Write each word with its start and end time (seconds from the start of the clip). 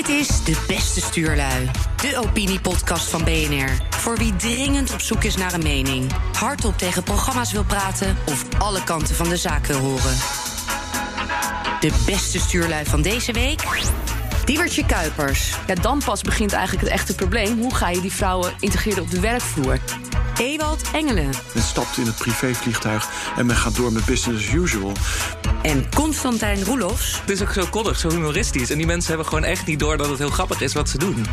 Dit 0.00 0.08
is 0.08 0.44
De 0.44 0.64
Beste 0.66 1.00
Stuurlui, 1.00 1.70
de 1.96 2.18
opiniepodcast 2.26 3.08
van 3.08 3.24
BNR. 3.24 3.70
Voor 3.90 4.16
wie 4.16 4.36
dringend 4.36 4.92
op 4.92 5.00
zoek 5.00 5.24
is 5.24 5.36
naar 5.36 5.52
een 5.52 5.62
mening, 5.62 6.12
hardop 6.32 6.78
tegen 6.78 7.02
programma's 7.02 7.52
wil 7.52 7.64
praten 7.64 8.16
of 8.26 8.44
alle 8.58 8.84
kanten 8.84 9.14
van 9.14 9.28
de 9.28 9.36
zaak 9.36 9.66
wil 9.66 9.78
horen. 9.78 10.16
De 11.80 12.02
beste 12.06 12.38
stuurlui 12.38 12.84
van 12.84 13.02
deze 13.02 13.32
week. 13.32 13.62
Diewertje 14.44 14.86
Kuipers. 14.86 15.54
Ja, 15.66 15.74
dan 15.74 16.02
pas 16.04 16.22
begint 16.22 16.52
eigenlijk 16.52 16.84
het 16.84 16.96
echte 16.96 17.14
probleem. 17.14 17.58
Hoe 17.58 17.74
ga 17.74 17.88
je 17.88 18.00
die 18.00 18.12
vrouwen 18.12 18.52
integreren 18.60 19.02
op 19.02 19.10
de 19.10 19.20
werkvloer? 19.20 19.78
Ewald 20.38 20.82
Engelen. 20.92 21.30
Men 21.54 21.62
stapt 21.62 21.96
in 21.96 22.06
het 22.06 22.16
privévliegtuig 22.16 23.08
en 23.36 23.46
men 23.46 23.56
gaat 23.56 23.76
door 23.76 23.92
met 23.92 24.04
business 24.04 24.46
as 24.46 24.54
usual. 24.54 24.92
En 25.62 25.84
Constantijn 25.94 26.64
Roelofs. 26.64 27.20
Het 27.20 27.30
is 27.30 27.42
ook 27.42 27.52
zo 27.52 27.66
koddig, 27.70 27.98
zo 27.98 28.10
humoristisch. 28.10 28.70
En 28.70 28.76
die 28.76 28.86
mensen 28.86 29.08
hebben 29.08 29.26
gewoon 29.26 29.44
echt 29.44 29.66
niet 29.66 29.78
door 29.78 29.96
dat 29.96 30.08
het 30.08 30.18
heel 30.18 30.30
grappig 30.30 30.60
is 30.60 30.72
wat 30.72 30.88
ze 30.88 30.98
doen. 30.98 31.26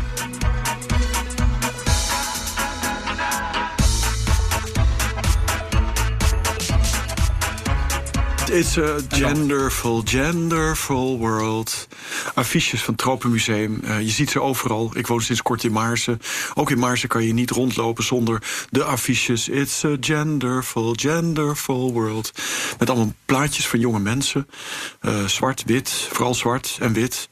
It's 8.50 8.78
a 8.78 8.98
genderful, 9.08 10.02
genderful 10.04 11.18
world. 11.18 11.88
Affiches 12.34 12.82
van 12.82 12.94
het 12.94 13.02
Tropenmuseum. 13.02 13.80
Uh, 13.84 14.00
je 14.00 14.10
ziet 14.10 14.30
ze 14.30 14.40
overal. 14.40 14.90
Ik 14.94 15.06
woon 15.06 15.20
sinds 15.20 15.42
kort 15.42 15.64
in 15.64 15.72
Maarsen. 15.72 16.20
Ook 16.54 16.70
in 16.70 16.78
Maarsen 16.78 17.08
kan 17.08 17.24
je 17.24 17.32
niet 17.32 17.50
rondlopen 17.50 18.04
zonder 18.04 18.42
de 18.70 18.84
affiches. 18.84 19.48
It's 19.48 19.84
a 19.84 19.96
genderful, 20.00 20.92
genderful 20.96 21.92
world. 21.92 22.32
Met 22.78 22.90
allemaal 22.90 23.14
plaatjes 23.24 23.68
van 23.68 23.80
jonge 23.80 24.00
mensen. 24.00 24.48
Uh, 25.02 25.24
zwart, 25.24 25.62
wit, 25.66 25.90
vooral 25.90 26.34
zwart 26.34 26.76
en 26.80 26.92
wit. 26.92 27.28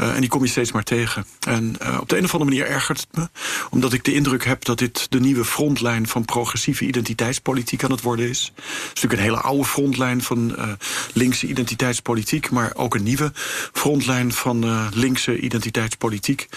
Uh, 0.00 0.14
en 0.14 0.20
die 0.20 0.30
kom 0.30 0.42
je 0.42 0.48
steeds 0.48 0.72
maar 0.72 0.82
tegen. 0.82 1.24
En 1.46 1.74
uh, 1.82 1.98
op 2.00 2.08
de 2.08 2.16
een 2.16 2.24
of 2.24 2.32
andere 2.32 2.50
manier 2.50 2.66
ergert 2.66 3.00
het 3.00 3.08
me. 3.16 3.28
Omdat 3.70 3.92
ik 3.92 4.04
de 4.04 4.14
indruk 4.14 4.44
heb 4.44 4.64
dat 4.64 4.78
dit 4.78 5.06
de 5.10 5.20
nieuwe 5.20 5.44
frontlijn 5.44 6.08
van 6.08 6.24
progressieve 6.24 6.84
identiteitspolitiek 6.84 7.84
aan 7.84 7.90
het 7.90 8.00
worden 8.00 8.28
is. 8.28 8.52
Het 8.54 8.64
is 8.64 8.86
natuurlijk 8.86 9.12
een 9.12 9.28
hele 9.28 9.40
oude 9.40 9.64
frontlijn 9.64 10.22
van 10.22 10.54
uh, 10.58 10.68
linkse 11.12 11.46
identiteitspolitiek. 11.46 12.50
Maar 12.50 12.72
ook 12.74 12.94
een 12.94 13.02
nieuwe 13.02 13.32
frontlijn 13.72 14.32
van 14.32 14.88
linkse 14.94 15.38
identiteitspolitiek. 15.38 16.48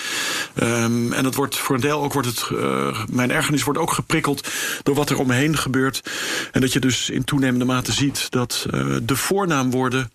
Um, 0.56 1.14
en 1.14 1.24
dat 1.24 1.36
wordt 1.36 1.58
voor 1.58 1.76
een 1.76 1.82
deel 1.82 2.04
ook 2.04 2.14
wordt 2.14 2.28
het. 2.28 2.50
mijn 3.12 3.32
ergernis 3.32 3.64
wordt 3.64 3.80
ook 3.80 3.92
geprikkeld 3.92 4.48
door 4.84 4.96
wat 4.96 5.10
er 5.10 5.20
omheen 5.20 5.58
gebeurt. 5.58 6.12
En 6.52 6.62
dat 6.62 6.74
je 6.74 6.80
dus 6.80 7.10
in 7.10 7.24
toenemende 7.24 7.66
mate 7.66 7.92
ziet 7.92 8.32
dat 8.32 8.66
de 9.04 9.16
voornaamwoorden 9.16 10.12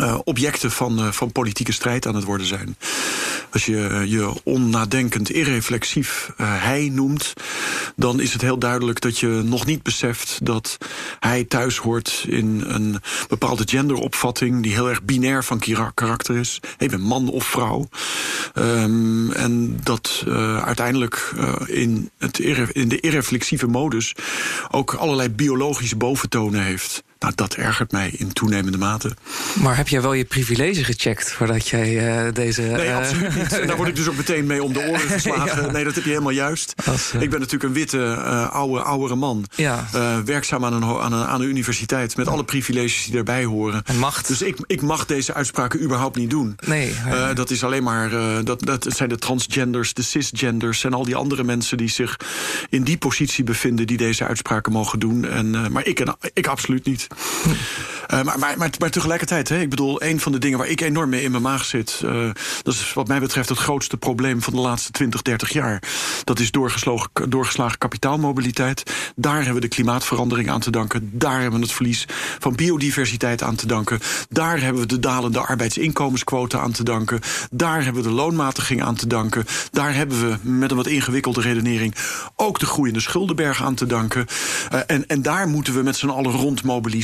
uh, 0.00 0.18
objecten 0.24 0.70
van, 0.70 0.98
uh, 0.98 1.12
van 1.12 1.32
politieke 1.32 1.72
strijd 1.72 2.06
aan 2.06 2.14
het 2.14 2.24
worden 2.24 2.46
zijn. 2.46 2.76
Als 3.52 3.66
je 3.66 4.04
je 4.06 4.32
onnadenkend, 4.42 5.30
irreflexief 5.30 6.30
hij 6.36 6.88
noemt, 6.92 7.32
dan 7.96 8.20
is 8.20 8.32
het 8.32 8.42
heel 8.42 8.58
duidelijk 8.58 9.00
dat 9.00 9.18
je 9.18 9.26
nog 9.44 9.66
niet 9.66 9.82
beseft 9.82 10.38
dat 10.42 10.78
hij 11.20 11.44
thuis 11.44 11.76
hoort 11.76 12.24
in 12.28 12.64
een 12.66 13.00
bepaalde 13.28 13.62
genderopvatting 13.66 14.62
die 14.62 14.72
heel 14.72 14.88
erg 14.88 15.02
binair 15.02 15.44
van 15.44 15.62
karakter 15.94 16.36
is. 16.36 16.60
Je 16.78 16.88
bent 16.88 17.02
man 17.02 17.28
of 17.28 17.44
vrouw. 17.44 17.88
Um, 18.54 19.32
en 19.32 19.80
dat 19.82 20.24
uiteindelijk 20.64 21.34
in, 21.66 22.10
het 22.18 22.38
in 22.72 22.88
de 22.88 23.00
irreflexieve 23.00 23.66
modus 23.66 24.14
ook 24.70 24.94
allerlei 24.94 25.28
biologische 25.28 25.96
boventonen 25.96 26.62
heeft. 26.62 27.02
Nou, 27.18 27.32
dat 27.34 27.54
ergert 27.54 27.92
mij 27.92 28.10
in 28.16 28.32
toenemende 28.32 28.78
mate. 28.78 29.16
Maar 29.54 29.76
heb 29.76 29.88
jij 29.88 30.02
wel 30.02 30.12
je 30.12 30.24
privilege 30.24 30.84
gecheckt 30.84 31.32
voordat 31.32 31.68
jij 31.68 32.26
uh, 32.26 32.32
deze. 32.32 32.62
Nee, 32.62 32.92
absoluut 32.92 33.34
niet. 33.36 33.58
En 33.58 33.66
daar 33.68 33.76
word 33.76 33.88
ik 33.88 33.96
dus 33.96 34.08
ook 34.08 34.16
meteen 34.16 34.46
mee 34.46 34.62
om 34.62 34.72
de 34.72 34.80
oren 34.80 35.00
geslagen. 35.00 35.64
ja. 35.64 35.70
Nee, 35.70 35.84
dat 35.84 35.94
heb 35.94 36.04
je 36.04 36.10
helemaal 36.10 36.32
juist. 36.32 36.74
Als, 36.86 37.12
uh... 37.14 37.22
Ik 37.22 37.30
ben 37.30 37.38
natuurlijk 37.38 37.64
een 37.64 37.72
witte, 37.72 37.96
uh, 37.96 38.50
oude, 38.50 38.82
oudere 38.82 39.14
man. 39.14 39.44
Ja. 39.54 39.88
werkzaam 40.24 40.64
aan 40.64 40.72
een, 40.72 40.84
aan, 40.84 41.12
een, 41.12 41.24
aan 41.24 41.40
een 41.40 41.48
universiteit. 41.48 42.16
Met 42.16 42.26
ja. 42.26 42.32
alle 42.32 42.44
privileges 42.44 43.04
die 43.04 43.14
daarbij 43.14 43.44
horen. 43.44 43.82
En 43.84 43.98
macht. 43.98 44.28
Dus 44.28 44.42
ik, 44.42 44.56
ik 44.66 44.82
mag 44.82 45.06
deze 45.06 45.34
uitspraken 45.34 45.82
überhaupt 45.82 46.16
niet 46.16 46.30
doen. 46.30 46.56
Nee. 46.66 46.94
dat 47.34 47.50
is 47.50 47.64
alleen 47.64 47.82
maar. 47.82 48.10
dat, 48.44 48.64
dat 48.64 48.86
zijn 48.88 49.08
de 49.08 49.18
transgenders, 49.18 49.94
de 49.94 50.02
cisgenders 50.02 50.84
en 50.84 50.94
al 50.94 51.04
die 51.04 51.16
andere 51.16 51.44
mensen 51.44 51.76
die 51.76 51.88
zich 51.88 52.16
in 52.70 52.82
die 52.82 52.98
positie 52.98 53.44
bevinden. 53.44 53.86
die 53.86 53.96
deze 53.96 54.24
uitspraken 54.24 54.72
mogen 54.72 54.98
doen. 54.98 55.24
En, 55.24 55.72
maar 55.72 55.86
ik, 55.86 56.14
ik 56.32 56.46
absoluut 56.46 56.84
niet. 56.84 57.07
Uh, 58.14 58.22
maar, 58.22 58.38
maar, 58.38 58.56
maar, 58.78 58.90
tegelijkertijd, 58.90 59.48
hè, 59.48 59.60
ik 59.60 59.70
bedoel, 59.70 60.02
een 60.02 60.20
van 60.20 60.32
de 60.32 60.38
dingen 60.38 60.58
waar 60.58 60.68
ik 60.68 60.80
enorm 60.80 61.10
mee 61.10 61.22
in 61.22 61.30
mijn 61.30 61.42
maag 61.42 61.64
zit. 61.64 62.00
Uh, 62.04 62.30
dat 62.62 62.74
is 62.74 62.92
wat 62.92 63.08
mij 63.08 63.20
betreft 63.20 63.48
het 63.48 63.58
grootste 63.58 63.96
probleem 63.96 64.42
van 64.42 64.52
de 64.52 64.60
laatste 64.60 64.90
20, 64.90 65.22
30 65.22 65.52
jaar. 65.52 65.82
Dat 66.24 66.38
is 66.38 66.50
doorgeslagen, 66.50 67.78
kapitaalmobiliteit. 67.78 68.82
Daar 69.16 69.34
hebben 69.34 69.54
we 69.54 69.60
de 69.60 69.68
klimaatverandering 69.68 70.50
aan 70.50 70.60
te 70.60 70.70
danken. 70.70 71.10
Daar 71.12 71.40
hebben 71.40 71.60
we 71.60 71.66
het 71.66 71.74
verlies 71.74 72.06
van 72.38 72.54
biodiversiteit 72.54 73.42
aan 73.42 73.54
te 73.54 73.66
danken. 73.66 74.00
Daar 74.28 74.60
hebben 74.60 74.82
we 74.82 74.88
de 74.88 74.98
dalende 74.98 75.38
arbeidsinkomensquota 75.38 76.58
aan 76.58 76.72
te 76.72 76.82
danken. 76.82 77.20
Daar 77.50 77.84
hebben 77.84 78.02
we 78.02 78.08
de 78.08 78.14
loonmatiging 78.14 78.82
aan 78.82 78.94
te 78.94 79.06
danken. 79.06 79.46
Daar 79.70 79.94
hebben 79.94 80.20
we 80.20 80.48
met 80.50 80.70
een 80.70 80.76
wat 80.76 80.86
ingewikkelde 80.86 81.40
redenering 81.40 81.94
ook 82.36 82.58
de 82.58 82.66
groeiende 82.66 83.00
schuldenberg 83.00 83.62
aan 83.62 83.74
te 83.74 83.86
danken. 83.86 84.26
Uh, 84.72 84.80
en, 84.86 85.06
en 85.06 85.22
daar 85.22 85.48
moeten 85.48 85.74
we 85.74 85.82
met 85.82 85.96
z'n 85.96 86.08
allen 86.08 86.32
rond 86.32 86.62
mobiliseren. 86.62 86.97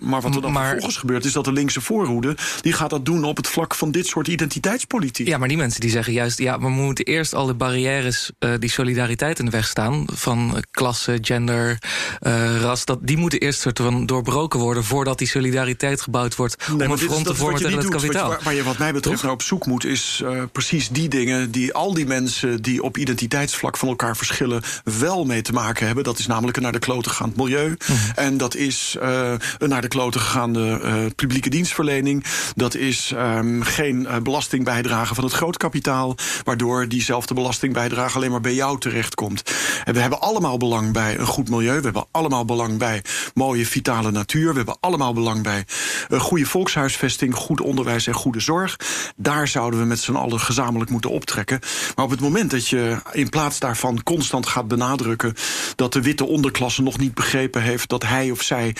Maar 0.00 0.20
wat 0.20 0.34
er 0.34 0.42
dan 0.42 0.52
maar, 0.52 0.68
vervolgens 0.68 0.96
gebeurt, 0.96 1.24
is 1.24 1.32
dat 1.32 1.44
de 1.44 1.52
linkse 1.52 1.80
voorhoede... 1.80 2.36
die 2.60 2.72
gaat 2.72 2.90
dat 2.90 3.04
doen 3.04 3.24
op 3.24 3.36
het 3.36 3.48
vlak 3.48 3.74
van 3.74 3.90
dit 3.90 4.06
soort 4.06 4.28
identiteitspolitiek. 4.28 5.26
Ja, 5.26 5.38
maar 5.38 5.48
die 5.48 5.56
mensen 5.56 5.80
die 5.80 5.90
zeggen 5.90 6.12
juist... 6.12 6.38
ja, 6.38 6.60
we 6.60 6.68
moeten 6.68 7.04
eerst 7.04 7.34
al 7.34 7.46
de 7.46 7.54
barrières, 7.54 8.30
uh, 8.38 8.50
die 8.58 8.70
solidariteit 8.70 9.38
in 9.38 9.44
de 9.44 9.50
weg 9.50 9.66
staan... 9.68 10.04
van 10.12 10.64
klasse, 10.70 11.18
gender, 11.20 11.78
uh, 12.20 12.60
ras... 12.60 12.84
Dat, 12.84 12.98
die 13.02 13.16
moeten 13.16 13.40
eerst 13.40 13.60
soort 13.60 13.78
van 13.78 14.06
doorbroken 14.06 14.60
worden... 14.60 14.84
voordat 14.84 15.18
die 15.18 15.28
solidariteit 15.28 16.00
gebouwd 16.00 16.36
wordt... 16.36 16.68
Nee, 16.68 16.86
om 16.86 16.92
een 16.92 16.98
front 16.98 17.26
te 17.26 17.34
vormen 17.34 17.62
tegen 17.62 17.78
het 17.78 17.88
kapitaal. 17.88 18.36
Waar 18.42 18.54
je 18.54 18.62
wat 18.62 18.78
mij 18.78 18.92
betreft 18.92 19.22
naar 19.22 19.32
op 19.32 19.42
zoek 19.42 19.66
moet... 19.66 19.84
is 19.84 20.22
precies 20.52 20.88
die 20.88 21.08
dingen 21.08 21.50
die 21.50 21.74
al 21.74 21.94
die 21.94 22.06
mensen... 22.06 22.62
die 22.62 22.82
op 22.82 22.96
identiteitsvlak 22.96 23.76
van 23.76 23.88
elkaar 23.88 24.16
verschillen... 24.16 24.62
wel 24.84 25.24
mee 25.24 25.42
te 25.42 25.52
maken 25.52 25.86
hebben. 25.86 26.04
Dat 26.04 26.18
is 26.18 26.26
namelijk 26.26 26.60
naar 26.60 26.72
de 26.72 26.78
kloten 26.78 27.10
gaand 27.10 27.36
milieu. 27.36 27.68
Mm 27.68 27.76
-hmm. 27.84 27.96
En 28.14 28.36
dat 28.36 28.54
is 28.54 28.96
uh, 29.02 29.32
een 29.58 29.68
naar 29.68 29.80
de 29.80 29.88
kloten 29.88 30.20
gegaande 30.20 30.80
uh, 30.82 30.94
publieke 31.16 31.50
dienstverlening. 31.50 32.24
Dat 32.54 32.74
is 32.74 33.12
um, 33.16 33.62
geen 33.62 34.00
uh, 34.00 34.16
belastingbijdrage 34.22 35.14
van 35.14 35.24
het 35.24 35.32
grootkapitaal... 35.32 36.14
waardoor 36.44 36.88
diezelfde 36.88 37.34
belastingbijdrage 37.34 38.16
alleen 38.16 38.30
maar 38.30 38.40
bij 38.40 38.54
jou 38.54 38.78
terechtkomt. 38.78 39.42
En 39.84 39.94
we 39.94 40.00
hebben 40.00 40.20
allemaal 40.20 40.56
belang 40.56 40.92
bij 40.92 41.18
een 41.18 41.26
goed 41.26 41.50
milieu. 41.50 41.76
We 41.76 41.84
hebben 41.84 42.06
allemaal 42.10 42.44
belang 42.44 42.78
bij 42.78 43.02
mooie, 43.34 43.66
vitale 43.66 44.10
natuur. 44.10 44.50
We 44.50 44.56
hebben 44.56 44.76
allemaal 44.80 45.12
belang 45.12 45.42
bij 45.42 45.64
een 46.08 46.20
goede 46.20 46.46
volkshuisvesting... 46.46 47.34
goed 47.34 47.60
onderwijs 47.60 48.06
en 48.06 48.14
goede 48.14 48.40
zorg. 48.40 48.76
Daar 49.16 49.48
zouden 49.48 49.80
we 49.80 49.86
met 49.86 50.00
z'n 50.00 50.14
allen 50.14 50.40
gezamenlijk 50.40 50.90
moeten 50.90 51.10
optrekken. 51.10 51.60
Maar 51.94 52.04
op 52.04 52.10
het 52.10 52.20
moment 52.20 52.50
dat 52.50 52.68
je 52.68 52.96
in 53.12 53.28
plaats 53.28 53.58
daarvan 53.58 54.02
constant 54.02 54.46
gaat 54.46 54.68
benadrukken... 54.68 55.34
dat 55.76 55.92
de 55.92 56.02
witte 56.02 56.26
onderklasse 56.26 56.82
nog 56.82 56.98
niet 56.98 57.14
begrepen 57.14 57.62
heeft... 57.62 57.88
dat 57.88 58.02
hij 58.02 58.30
of 58.30 58.42
zij 58.42 58.76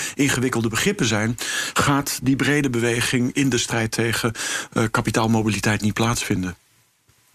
ingewikkelde 0.49 0.69
begrippen 0.69 1.07
zijn, 1.07 1.37
gaat 1.73 2.19
die 2.23 2.37
brede 2.37 2.71
beweging 2.71 3.33
in 3.33 3.49
de 3.49 3.59
strijd 3.59 3.91
tegen 3.91 4.33
uh, 4.73 4.85
kapitaalmobiliteit 4.91 5.81
niet 5.81 5.95
plaatsvinden. 5.95 6.57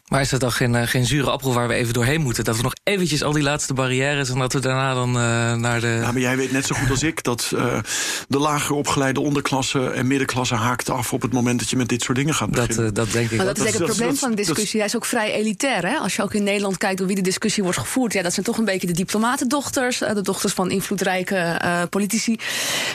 Maar 0.09 0.21
is 0.21 0.29
dat 0.29 0.39
dan 0.39 0.51
geen, 0.51 0.73
uh, 0.73 0.81
geen 0.81 1.05
zure 1.05 1.29
appel 1.29 1.53
waar 1.53 1.67
we 1.67 1.73
even 1.73 1.93
doorheen 1.93 2.21
moeten? 2.21 2.43
Dat 2.43 2.55
we 2.57 2.61
nog 2.61 2.73
eventjes 2.83 3.23
al 3.23 3.31
die 3.31 3.43
laatste 3.43 3.73
barrières... 3.73 4.29
en 4.29 4.39
dat 4.39 4.53
we 4.53 4.59
daarna 4.59 4.93
dan 4.93 5.09
uh, 5.09 5.53
naar 5.53 5.81
de... 5.81 5.87
Ja, 5.87 6.11
maar 6.11 6.21
jij 6.21 6.37
weet 6.37 6.51
net 6.51 6.65
zo 6.65 6.75
goed 6.75 6.89
als 6.89 7.03
ik... 7.03 7.23
dat 7.23 7.51
uh, 7.55 7.79
de 8.27 8.37
lager 8.37 8.75
opgeleide 8.75 9.19
onderklasse 9.19 9.89
en 9.89 10.07
middenklasse 10.07 10.55
haakt 10.55 10.89
af... 10.89 11.13
op 11.13 11.21
het 11.21 11.33
moment 11.33 11.59
dat 11.59 11.69
je 11.69 11.75
met 11.75 11.89
dit 11.89 12.01
soort 12.01 12.17
dingen 12.17 12.33
gaat 12.33 12.49
beginnen. 12.49 12.83
Dat, 12.83 12.95
dat 12.95 13.11
denk 13.11 13.31
ik 13.31 13.37
maar 13.37 13.45
dat 13.45 13.57
is 13.57 13.65
ik 13.65 13.73
het 13.73 13.83
probleem 13.83 14.09
dat, 14.09 14.19
van 14.19 14.29
de 14.29 14.35
discussie. 14.35 14.79
Hij 14.79 14.87
is 14.87 14.95
ook 14.95 15.05
vrij 15.05 15.31
elitair. 15.33 15.87
Hè? 15.87 15.97
Als 15.97 16.15
je 16.15 16.21
ook 16.21 16.33
in 16.33 16.43
Nederland 16.43 16.77
kijkt 16.77 16.97
door 16.97 17.07
wie 17.07 17.15
de 17.15 17.21
discussie 17.21 17.63
wordt 17.63 17.79
gevoerd... 17.79 18.13
Ja, 18.13 18.21
dat 18.21 18.33
zijn 18.33 18.45
toch 18.45 18.57
een 18.57 18.65
beetje 18.65 18.87
de 18.87 18.93
diplomatendochters... 18.93 19.97
de 19.97 20.21
dochters 20.21 20.53
van 20.53 20.71
invloedrijke 20.71 21.59
politici... 21.89 22.37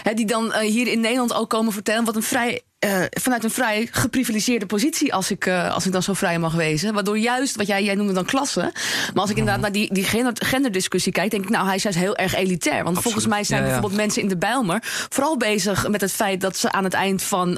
Hè, 0.03 0.15
die 0.15 0.27
dan 0.27 0.55
hier 0.55 0.87
in 0.87 1.00
Nederland 1.00 1.35
ook 1.35 1.50
komen 1.50 1.73
vertellen... 1.73 2.05
wat 2.05 2.17
een 2.17 2.23
vrij 2.23 2.62
uh, 2.85 3.05
vanuit 3.11 3.45
een 3.45 3.51
vrij 3.51 3.89
geprivilegeerde 3.91 4.67
positie, 4.67 5.15
als 5.15 5.31
ik, 5.31 5.47
uh, 5.47 5.75
als 5.75 5.87
ik 5.87 5.93
dan 5.93 6.03
zo 6.03 6.13
vrij 6.13 6.39
mag 6.39 6.55
wezen. 6.55 6.95
Waardoor 6.95 7.19
juist, 7.19 7.57
wat 7.57 7.67
jij, 7.67 7.85
jij 7.85 7.95
noemde 7.95 8.13
dan 8.13 8.25
klasse. 8.25 8.61
Maar 8.61 9.23
als 9.23 9.31
ik 9.31 9.37
inderdaad 9.37 9.61
naar 9.61 9.73
die, 9.73 9.95
die 9.95 10.05
genderdiscussie 10.35 11.13
kijk, 11.13 11.31
denk 11.31 11.45
ik, 11.45 11.51
nou, 11.51 11.67
hij 11.67 11.77
is 11.77 11.83
juist 11.83 11.99
heel 11.99 12.17
erg 12.17 12.35
elitair. 12.35 12.85
Want 12.85 12.97
Absoluut. 12.97 13.03
volgens 13.03 13.27
mij 13.27 13.45
zijn 13.45 13.61
ja, 13.61 13.67
ja. 13.67 13.73
bijvoorbeeld 13.73 14.01
mensen 14.01 14.23
in 14.23 14.29
de 14.29 14.37
Bijlmer 14.37 14.83
vooral 15.09 15.37
bezig 15.37 15.89
met 15.89 16.01
het 16.01 16.13
feit 16.13 16.41
dat 16.41 16.57
ze 16.57 16.73
aan 16.73 16.85
het 16.85 16.95
eind 16.95 17.23
van. 17.23 17.49
Uh, 17.49 17.57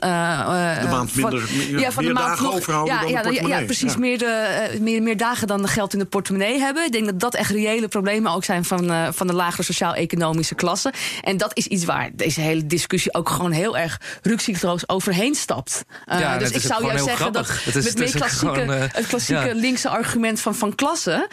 de 0.80 0.88
maand 0.88 1.14
minder, 1.14 1.40
van, 1.40 1.78
ja, 1.78 1.92
van 1.92 2.04
de 2.04 2.12
maand 2.12 2.40
nog, 2.40 2.54
overhouden. 2.54 3.08
Ja, 3.08 3.22
dan 3.22 3.32
ja, 3.32 3.46
ja, 3.46 3.64
precies. 3.64 3.96
Meer, 3.96 4.18
de, 4.18 4.78
meer, 4.80 5.02
meer 5.02 5.16
dagen 5.16 5.46
dan 5.46 5.68
geld 5.68 5.92
in 5.92 5.98
de 5.98 6.04
portemonnee 6.04 6.58
hebben. 6.58 6.84
Ik 6.84 6.92
denk 6.92 7.06
dat 7.06 7.20
dat 7.20 7.34
echt 7.34 7.50
reële 7.50 7.88
problemen 7.88 8.32
ook 8.32 8.44
zijn 8.44 8.64
van, 8.64 9.14
van 9.14 9.26
de 9.26 9.32
lagere 9.32 9.62
sociaal-economische 9.62 10.54
klasse. 10.54 10.92
En 11.22 11.36
dat 11.36 11.56
is 11.56 11.66
iets 11.66 11.84
waar 11.84 12.10
deze 12.12 12.40
hele 12.40 12.66
discussie 12.66 13.14
ook 13.14 13.28
gewoon 13.28 13.52
heel 13.52 13.76
erg 13.76 14.00
rukzichtloos 14.22 14.88
over 14.88 15.09
overheen 15.10 15.34
stapt. 15.34 15.84
Ja, 16.06 16.38
dus 16.38 16.50
ik 16.50 16.60
zou 16.60 16.86
juist 16.86 17.04
zeggen 17.04 17.32
dat 17.32 17.48
met 17.64 17.98
meer 17.98 18.10
klassieke, 18.10 18.54
gewoon, 18.54 18.70
uh, 18.70 18.84
het 18.92 19.06
klassieke 19.06 19.46
ja. 19.46 19.54
linkse 19.54 19.88
argument 19.88 20.40
van, 20.40 20.54
van 20.54 20.74
klasse, 20.74 21.28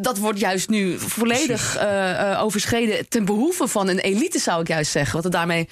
dat 0.00 0.18
wordt 0.18 0.38
juist 0.38 0.68
nu 0.68 0.98
volledig 0.98 1.78
overschreden 2.38 3.08
ten 3.08 3.24
behoeve 3.24 3.68
van 3.68 3.88
een 3.88 3.98
elite, 3.98 4.38
zou 4.38 4.60
ik 4.60 4.68
juist 4.68 4.90
zeggen. 4.90 5.14
Wat 5.14 5.24
het 5.24 5.32
daarmee 5.32 5.68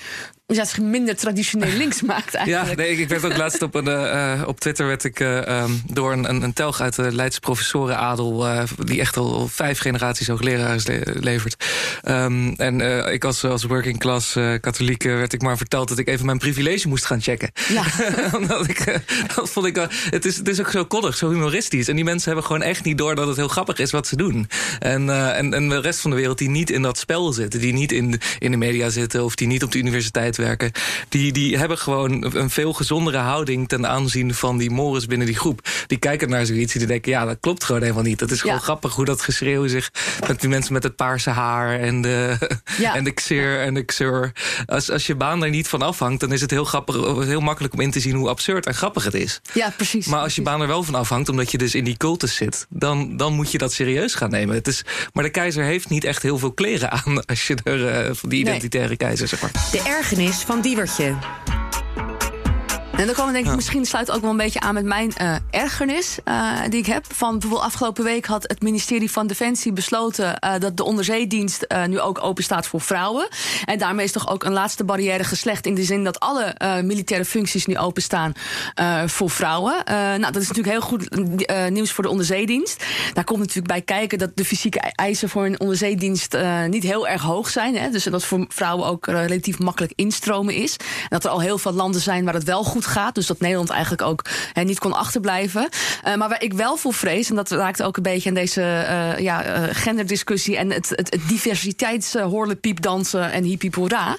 ja, 0.56 0.62
het 0.62 0.79
minder 0.79 1.17
traditioneel 1.17 1.76
links 1.76 2.02
maakt 2.12 2.35
eigenlijk. 2.35 2.69
Ja, 2.69 2.76
nee, 2.76 2.97
ik 2.97 3.08
werd 3.08 3.25
ook 3.25 3.37
laatst 3.44 3.62
op, 3.62 3.75
een, 3.75 3.87
uh, 3.87 4.43
op 4.47 4.61
Twitter 4.61 4.87
werd 4.87 5.05
ik 5.05 5.20
uh, 5.20 5.62
um, 5.62 5.82
door 5.87 6.12
een, 6.12 6.29
een, 6.29 6.43
een, 6.43 6.52
telg 6.52 6.81
uit 6.81 6.97
de 6.97 7.14
Leidse 7.14 7.41
professorenadel... 7.41 8.47
Uh, 8.47 8.62
die 8.85 9.00
echt 9.00 9.17
al 9.17 9.49
vijf 9.49 9.79
generaties 9.79 10.26
hoogleraars 10.26 10.87
le 10.87 11.02
levert. 11.20 11.64
Um, 12.08 12.55
en 12.56 12.81
ik 13.12 13.25
als, 13.25 13.44
als 13.44 13.64
working 13.64 13.99
class 13.99 14.32
katholiek 14.61 15.02
werd 15.02 15.32
ik 15.32 15.43
maar 15.43 15.56
verteld... 15.56 15.88
dat 15.88 15.99
ik 15.99 16.08
even 16.08 16.26
mijn 16.26 16.38
privilege 16.38 16.88
moest 16.88 17.05
gaan 17.05 17.20
checken. 17.20 17.50
Ja. 17.69 17.85
Omdat 18.38 18.69
ik, 18.69 19.00
dat 19.35 19.50
vond 19.50 19.67
ik, 19.67 19.88
het, 20.11 20.25
is, 20.25 20.37
het 20.37 20.49
is 20.49 20.61
ook 20.61 20.70
zo 20.70 20.85
koddig, 20.85 21.17
zo 21.17 21.31
humoristisch. 21.31 21.88
En 21.88 21.94
die 21.94 22.05
mensen 22.05 22.26
hebben 22.26 22.47
gewoon 22.47 22.62
echt 22.62 22.85
niet 22.85 22.99
door 22.99 23.14
dat 23.14 23.26
het 23.26 23.37
heel 23.37 23.49
grappig 23.49 23.79
is 23.79 23.91
wat 23.91 24.06
ze 24.06 24.17
doen. 24.17 24.49
En, 24.79 25.35
en, 25.35 25.55
en 25.55 25.69
de 25.69 25.81
rest 25.81 26.00
van 26.00 26.11
de 26.11 26.17
wereld 26.17 26.38
die 26.38 26.50
niet 26.50 26.70
in 26.70 26.82
dat 26.82 26.99
spel 26.99 27.32
zitten... 27.32 27.61
die 27.61 27.73
niet 27.73 27.93
in 27.93 28.20
in 28.38 28.50
de 28.50 28.56
media 28.56 28.88
zitten 28.88 29.25
of 29.25 29.35
die 29.35 29.47
niet 29.47 29.62
op 29.62 29.73
de 29.73 29.79
universiteit 29.79 30.37
werken... 30.41 30.73
die, 31.09 31.33
die 31.33 31.59
hebben 31.59 31.79
gewoon 31.79 32.35
een 32.37 32.51
veel 32.51 32.73
gezondere 32.73 33.19
houding... 33.19 33.69
ten 33.69 33.87
aanzien 33.87 34.35
van 34.35 34.59
die 34.59 34.71
mores 34.71 35.07
binnen 35.07 35.27
die 35.27 35.37
groep. 35.37 35.69
Die 35.87 35.99
kijken 35.99 36.29
naar 36.29 36.47
zoiets 36.47 36.73
en 36.73 36.79
die 36.79 36.89
denken... 36.89 37.11
ja, 37.13 37.25
dat 37.25 37.37
klopt 37.41 37.65
gewoon 37.65 37.83
helemaal 37.83 38.03
niet. 38.03 38.19
Dat 38.19 38.31
is 38.31 38.41
gewoon 38.41 38.57
Ja. 38.57 38.63
grappig 38.63 38.95
hoe 38.95 39.05
dat 39.05 39.23
geschreeuw 39.23 39.67
zich... 39.67 39.91
met 40.29 40.41
die 40.41 40.49
mensen 40.49 40.73
met 40.73 40.83
het 40.83 40.97
paarse 40.97 41.31
haar 41.31 41.79
en 41.81 42.01
de, 42.03 42.37
Ja. 42.79 42.95
en 42.97 43.05
de 43.05 43.11
xeer 43.13 43.61
en 43.61 43.75
de 43.75 43.83
xeur. 43.85 44.33
Als, 44.67 44.91
als 44.91 45.07
je 45.07 45.15
baan 45.15 45.41
daar 45.41 45.51
niet 45.51 45.69
van 45.69 45.83
afhangt... 45.83 46.21
dan 46.21 46.33
is 46.33 46.41
het 46.41 46.51
heel, 46.51 46.65
grappig, 46.65 46.95
heel 47.25 47.41
makkelijk 47.41 47.75
om 47.75 47.81
in 47.81 47.91
te 47.91 48.01
zien 48.01 48.15
hoe 48.15 48.29
absurd 48.29 48.67
en 48.67 48.75
grappig 48.75 49.05
het 49.05 49.15
is. 49.15 49.41
ja, 49.53 49.71
precies. 49.77 50.07
Maar 50.07 50.21
als 50.21 50.35
je 50.35 50.43
precies. 50.43 50.59
baan 50.59 50.61
er 50.61 50.73
wel 50.75 50.83
van 50.83 50.95
afhangt, 50.95 51.29
omdat 51.29 51.51
je 51.51 51.59
dus 51.59 51.75
in 51.75 51.85
die 51.85 51.97
cultus 51.97 52.35
zit... 52.35 52.67
dan, 52.69 53.17
dan 53.17 53.33
moet 53.33 53.53
je 53.53 53.59
dat 53.59 53.73
serieus 53.73 54.15
gaan 54.15 54.31
nemen. 54.31 54.55
Het 54.55 54.67
is, 54.69 54.85
maar 55.13 55.25
de 55.25 55.31
keizer 55.31 55.65
heeft 55.65 55.89
niet 55.89 56.05
echt 56.05 56.23
heel 56.23 56.39
veel 56.39 56.53
kleren 56.53 56.91
aan... 56.91 57.25
als 57.27 57.47
je 57.47 57.57
er 57.65 57.89
eh, 57.89 58.11
van 58.15 58.29
die 58.29 58.45
Nee. 58.45 58.55
identitaire 58.55 58.97
keizer, 58.97 59.29
zeg 59.29 59.41
maar. 59.43 59.51
De 59.71 59.83
ergernis 59.87 60.30
van 60.37 60.61
Diewertje. 60.61 61.40
En 63.00 63.06
dan 63.06 63.14
komen 63.14 63.32
denk 63.32 63.47
ik, 63.47 63.55
misschien 63.55 63.85
sluit 63.85 64.11
ook 64.11 64.20
wel 64.20 64.31
een 64.31 64.37
beetje 64.37 64.61
aan 64.61 64.75
met 64.75 64.85
mijn 64.85 65.12
eh, 65.14 65.35
ergernis 65.50 66.19
eh, 66.25 66.58
die 66.69 66.79
ik 66.79 66.87
heb. 66.87 67.05
Van 67.12 67.31
bijvoorbeeld 67.32 67.62
afgelopen 67.62 68.05
week 68.05 68.26
had 68.26 68.43
het 68.43 68.62
ministerie 68.62 69.11
van 69.11 69.26
Defensie 69.26 69.73
besloten 69.73 70.38
eh, 70.38 70.61
dat 70.61 70.76
de 70.76 70.85
onderzeedienst 70.85 71.67
nu 71.87 72.00
ook 72.00 72.25
open 72.25 72.44
staat 72.44 72.67
voor 72.67 72.81
vrouwen. 72.81 73.29
En 73.64 73.79
daarmee 73.79 74.05
is 74.05 74.12
toch 74.12 74.29
ook 74.29 74.44
een 74.44 74.52
laatste 74.52 74.85
barrière 74.85 75.25
geslecht 75.25 75.67
in 75.67 75.75
de 75.75 75.85
zin 75.85 76.05
dat 76.05 76.20
alle 76.20 76.55
militaire 76.82 77.26
functies 77.26 77.67
nu 77.67 77.79
openstaan 77.79 78.32
voor 79.06 79.31
vrouwen. 79.31 79.75
Nou, 79.87 80.20
dat 80.20 80.37
is 80.37 80.49
natuurlijk 80.49 80.75
heel 80.75 80.81
goed 80.81 81.17
nieuws 81.70 81.93
voor 81.93 82.05
de 82.05 82.11
onderzeedienst. 82.11 82.85
Daar 83.12 83.25
komt 83.25 83.38
natuurlijk 83.38 83.67
bij 83.67 83.82
kijken 83.82 84.19
dat 84.19 84.31
de 84.35 84.44
fysieke 84.44 84.79
eisen 84.79 85.29
voor 85.29 85.44
een 85.44 85.61
onderzeedienst 85.61 86.37
niet 86.69 86.82
heel 86.82 87.08
erg 87.08 87.23
hoog 87.23 87.49
zijn. 87.49 87.76
Hè? 87.76 87.91
Dus 87.91 88.05
dat 88.05 88.25
voor 88.25 88.44
vrouwen 88.49 88.87
ook 88.87 89.06
relatief 89.06 89.58
makkelijk 89.58 89.93
instromen 89.97 90.55
is. 90.55 90.76
En 90.76 91.08
dat 91.08 91.25
er 91.25 91.31
al 91.31 91.41
heel 91.41 91.58
veel 91.58 91.73
landen 91.73 92.00
zijn 92.00 92.25
waar 92.25 92.35
het 92.35 92.44
wel 92.44 92.64
goed 92.64 92.87
gaat. 92.91 93.15
Dus 93.15 93.27
dat 93.27 93.41
Nederland 93.41 93.71
eigenlijk 93.71 94.03
ook 94.03 94.25
niet 94.65 94.79
kon 94.79 94.93
achterblijven. 94.93 95.69
Eh, 96.03 96.15
maar 96.15 96.29
waar 96.29 96.43
ik 96.43 96.53
wel 96.53 96.77
voor 96.77 96.95
vrees, 96.95 97.31
en 97.31 97.37
dat 97.37 97.51
raakt 97.51 97.83
ook 97.83 97.97
een 97.97 98.03
beetje 98.03 98.29
aan 98.29 98.35
deze 98.35 98.63
eh, 98.63 99.19
ja, 99.19 99.43
eh, 99.43 99.63
genderdiscussie 99.73 100.57
en 100.57 100.71
het, 100.71 100.89
het, 100.89 101.13
het 101.13 101.29
diversiteitshorlepiepdansen 101.29 103.33
en 103.33 103.45
hippie 103.45 103.71
hoera. 103.75 104.17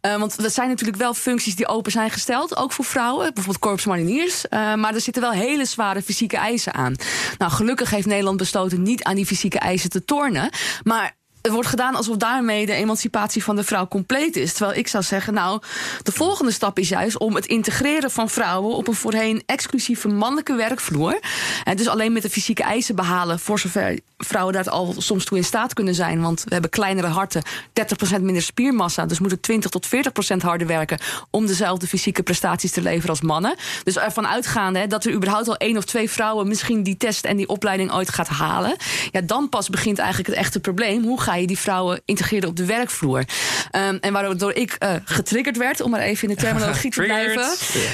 Eh, 0.00 0.16
want 0.16 0.42
dat 0.42 0.52
zijn 0.52 0.68
natuurlijk 0.68 0.98
wel 0.98 1.14
functies 1.14 1.56
die 1.56 1.68
open 1.68 1.92
zijn 1.92 2.10
gesteld, 2.10 2.56
ook 2.56 2.72
voor 2.72 2.84
vrouwen, 2.84 3.24
bijvoorbeeld 3.24 3.58
korpsmariniers. 3.58 4.44
Maar 4.50 4.94
er 4.94 5.00
zitten 5.00 5.22
wel 5.22 5.32
hele 5.32 5.64
zware 5.64 6.02
fysieke 6.02 6.36
eisen 6.36 6.74
aan. 6.74 6.94
Nou, 7.38 7.52
gelukkig 7.52 7.90
heeft 7.90 8.06
Nederland 8.06 8.36
besloten 8.36 8.82
niet 8.82 9.02
aan 9.02 9.14
die 9.14 9.26
fysieke 9.26 9.58
eisen 9.58 9.90
te 9.90 10.04
tornen. 10.04 10.50
Maar 10.82 11.16
het 11.44 11.52
wordt 11.52 11.68
gedaan 11.68 11.94
alsof 11.94 12.16
daarmee 12.16 12.66
de 12.66 12.72
emancipatie 12.72 13.44
van 13.44 13.56
de 13.56 13.64
vrouw 13.64 13.88
compleet 13.88 14.36
is. 14.36 14.52
Terwijl 14.52 14.78
ik 14.78 14.88
zou 14.88 15.04
zeggen, 15.04 15.34
nou, 15.34 15.60
de 16.02 16.12
volgende 16.12 16.52
stap 16.52 16.78
is 16.78 16.88
juist 16.88 17.18
om 17.18 17.34
het 17.34 17.46
integreren 17.46 18.10
van 18.10 18.30
vrouwen 18.30 18.76
op 18.76 18.88
een 18.88 18.94
voorheen 18.94 19.42
exclusieve 19.46 20.08
mannelijke 20.08 20.54
werkvloer. 20.54 21.20
En 21.64 21.76
dus 21.76 21.88
alleen 21.88 22.12
met 22.12 22.22
de 22.22 22.30
fysieke 22.30 22.62
eisen 22.62 22.96
behalen, 22.96 23.38
voor 23.38 23.58
zover 23.58 23.98
vrouwen 24.18 24.54
daar 24.54 24.68
al 24.68 24.94
soms 24.98 25.24
toe 25.24 25.36
in 25.36 25.44
staat 25.44 25.74
kunnen 25.74 25.94
zijn. 25.94 26.20
Want 26.20 26.44
we 26.44 26.52
hebben 26.52 26.70
kleinere 26.70 27.06
harten, 27.06 27.42
30% 28.18 28.20
minder 28.20 28.42
spiermassa. 28.42 29.06
Dus 29.06 29.18
moeten 29.18 29.40
20 29.40 29.70
tot 29.70 29.86
40% 29.86 30.36
harder 30.36 30.66
werken 30.66 30.98
om 31.30 31.46
dezelfde 31.46 31.86
fysieke 31.86 32.22
prestaties 32.22 32.70
te 32.70 32.82
leveren 32.82 33.10
als 33.10 33.20
mannen. 33.20 33.54
Dus 33.82 33.96
ervan 33.96 34.26
uitgaande 34.26 34.86
dat 34.86 35.04
er 35.04 35.12
überhaupt 35.12 35.48
al 35.48 35.56
één 35.56 35.76
of 35.76 35.84
twee 35.84 36.10
vrouwen 36.10 36.48
misschien 36.48 36.82
die 36.82 36.96
test 36.96 37.24
en 37.24 37.36
die 37.36 37.48
opleiding 37.48 37.92
ooit 37.92 38.10
gaat 38.10 38.28
halen. 38.28 38.76
Ja, 39.10 39.20
dan 39.20 39.48
pas 39.48 39.68
begint 39.68 39.98
eigenlijk 39.98 40.28
het 40.28 40.38
echte 40.38 40.60
probleem. 40.60 41.02
Hoe 41.02 41.20
ga 41.20 41.33
je 41.40 41.46
die 41.46 41.58
vrouwen 41.58 42.02
integreren 42.04 42.48
op 42.48 42.56
de 42.56 42.64
werkvloer? 42.64 43.18
Um, 43.18 43.98
en 44.00 44.12
waardoor 44.12 44.52
ik 44.52 44.76
uh, 44.78 44.92
getriggerd 45.04 45.56
werd, 45.56 45.80
om 45.80 45.90
maar 45.90 46.00
even 46.00 46.28
in 46.28 46.34
de 46.34 46.40
terminologie 46.40 46.90
te 46.90 47.02
blijven. 47.06 47.46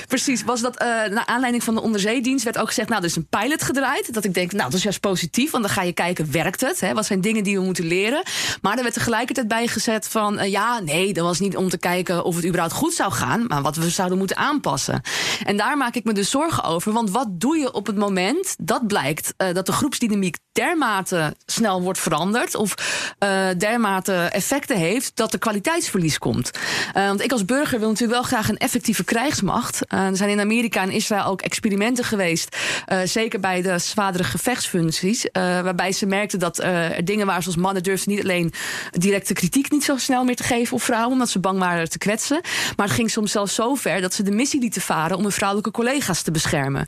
Precies, 0.09 0.45
was 0.45 0.61
dat 0.61 0.83
uh, 0.83 0.89
naar 0.89 1.27
aanleiding 1.27 1.65
van 1.65 1.75
de 1.75 1.81
onderzeedienst 1.81 2.45
werd 2.45 2.59
ook 2.59 2.67
gezegd, 2.67 2.89
nou, 2.89 3.01
er 3.01 3.09
is 3.09 3.17
een 3.17 3.29
pilot 3.29 3.63
gedraaid. 3.63 4.15
Dat 4.15 4.25
ik 4.25 4.35
denk, 4.35 4.53
nou, 4.53 4.65
dat 4.65 4.75
is 4.75 4.83
juist 4.83 5.01
positief, 5.01 5.51
want 5.51 5.65
dan 5.65 5.73
ga 5.73 5.83
je 5.83 5.93
kijken, 5.93 6.33
werkt 6.33 6.61
het? 6.61 6.81
Hè? 6.81 6.95
Wat 6.95 7.07
zijn 7.07 7.21
dingen 7.21 7.45
die 7.45 7.59
we 7.59 7.65
moeten 7.65 7.85
leren? 7.85 8.23
Maar 8.63 8.77
er 8.77 8.83
werd 8.83 8.95
tegelijkertijd 8.95 9.49
bijgezet 9.49 10.09
van, 10.09 10.39
uh, 10.39 10.51
ja, 10.51 10.81
nee, 10.81 11.13
dat 11.13 11.25
was 11.25 11.41
niet 11.41 11.57
om 11.57 11.69
te 11.69 11.79
kijken 11.79 12.25
of 12.25 12.37
het 12.37 12.45
überhaupt 12.45 12.75
goed 12.75 12.95
zou 12.95 13.13
gaan, 13.13 13.47
maar 13.47 13.63
wat 13.63 13.77
we 13.77 13.91
zouden 13.91 14.19
moeten 14.19 14.37
aanpassen. 14.37 15.03
En 15.45 15.57
daar 15.57 15.77
maak 15.77 15.95
ik 15.95 16.05
me 16.05 16.13
dus 16.13 16.31
zorgen 16.31 16.65
over, 16.65 16.93
want 16.93 17.11
wat 17.11 17.29
doe 17.31 17.57
je 17.57 17.73
op 17.73 17.87
het 17.87 17.97
moment 17.97 18.57
dat 18.59 18.87
blijkt 18.87 19.35
dat 19.37 19.67
de 19.67 19.73
groepsdynamiek 19.73 20.37
dermate 20.61 21.37
snel 21.47 21.83
wordt 21.83 21.99
veranderd 21.99 22.55
of 22.55 22.75
uh, 23.19 23.49
dermate 23.59 24.13
effecten 24.13 24.77
heeft 24.77 25.13
dat 25.15 25.33
er 25.33 25.39
kwaliteitsverlies 25.39 26.19
komt. 26.19 26.51
Uh, 26.97 27.07
want 27.07 27.23
ik 27.23 27.33
als 27.33 27.45
burger 27.45 27.79
wil 27.79 27.89
natuurlijk 27.89 28.21
wel 28.21 28.29
graag 28.29 28.49
een 28.49 28.59
effectieve 28.59 29.05
krijgsmacht. 29.05 29.81
Uh, 29.89 30.07
er 30.07 30.17
zijn 30.17 30.31
in 30.31 30.41
Amerika 30.41 30.83
en 30.83 30.91
Israël 30.91 31.25
ook 31.25 31.41
experimenten 31.41 32.05
geweest, 32.05 32.57
zeker 33.05 33.41
bij 33.41 33.63
de 33.63 33.79
zwaardere 33.79 34.25
gevechtsfuncties, 34.25 35.27
waarbij 35.33 35.93
ze 35.93 36.07
merkten 36.07 36.39
dat 36.39 36.59
er 36.59 37.05
dingen 37.05 37.27
waren 37.27 37.43
zoals 37.43 37.59
mannen 37.59 37.83
durfden 37.83 38.13
niet 38.13 38.23
alleen 38.23 38.53
directe 38.91 39.33
kritiek 39.33 39.71
niet 39.71 39.85
zo 39.85 39.97
snel 39.97 40.25
meer 40.25 40.37
te 40.37 40.43
geven 40.43 40.75
op 40.75 40.83
vrouwen, 40.83 41.13
omdat 41.13 41.29
ze 41.29 41.39
bang 41.39 41.59
waren 41.59 41.91
te 41.91 41.99
kwetsen, 41.99 42.41
maar 42.77 42.87
het 42.87 42.95
ging 42.95 43.11
soms 43.11 43.33
zelfs 43.33 43.55
zo 43.55 43.75
ver 43.75 44.01
dat 44.01 44.15
ze 44.15 44.23
de 44.23 44.31
missie 44.31 44.61
lieten 44.61 44.83
varen 44.83 45.17
om 45.17 45.23
hun 45.23 45.33
vrouwelijke 45.33 45.71
collega's 45.71 46.23
te 46.23 46.31
beschermen. 46.31 46.87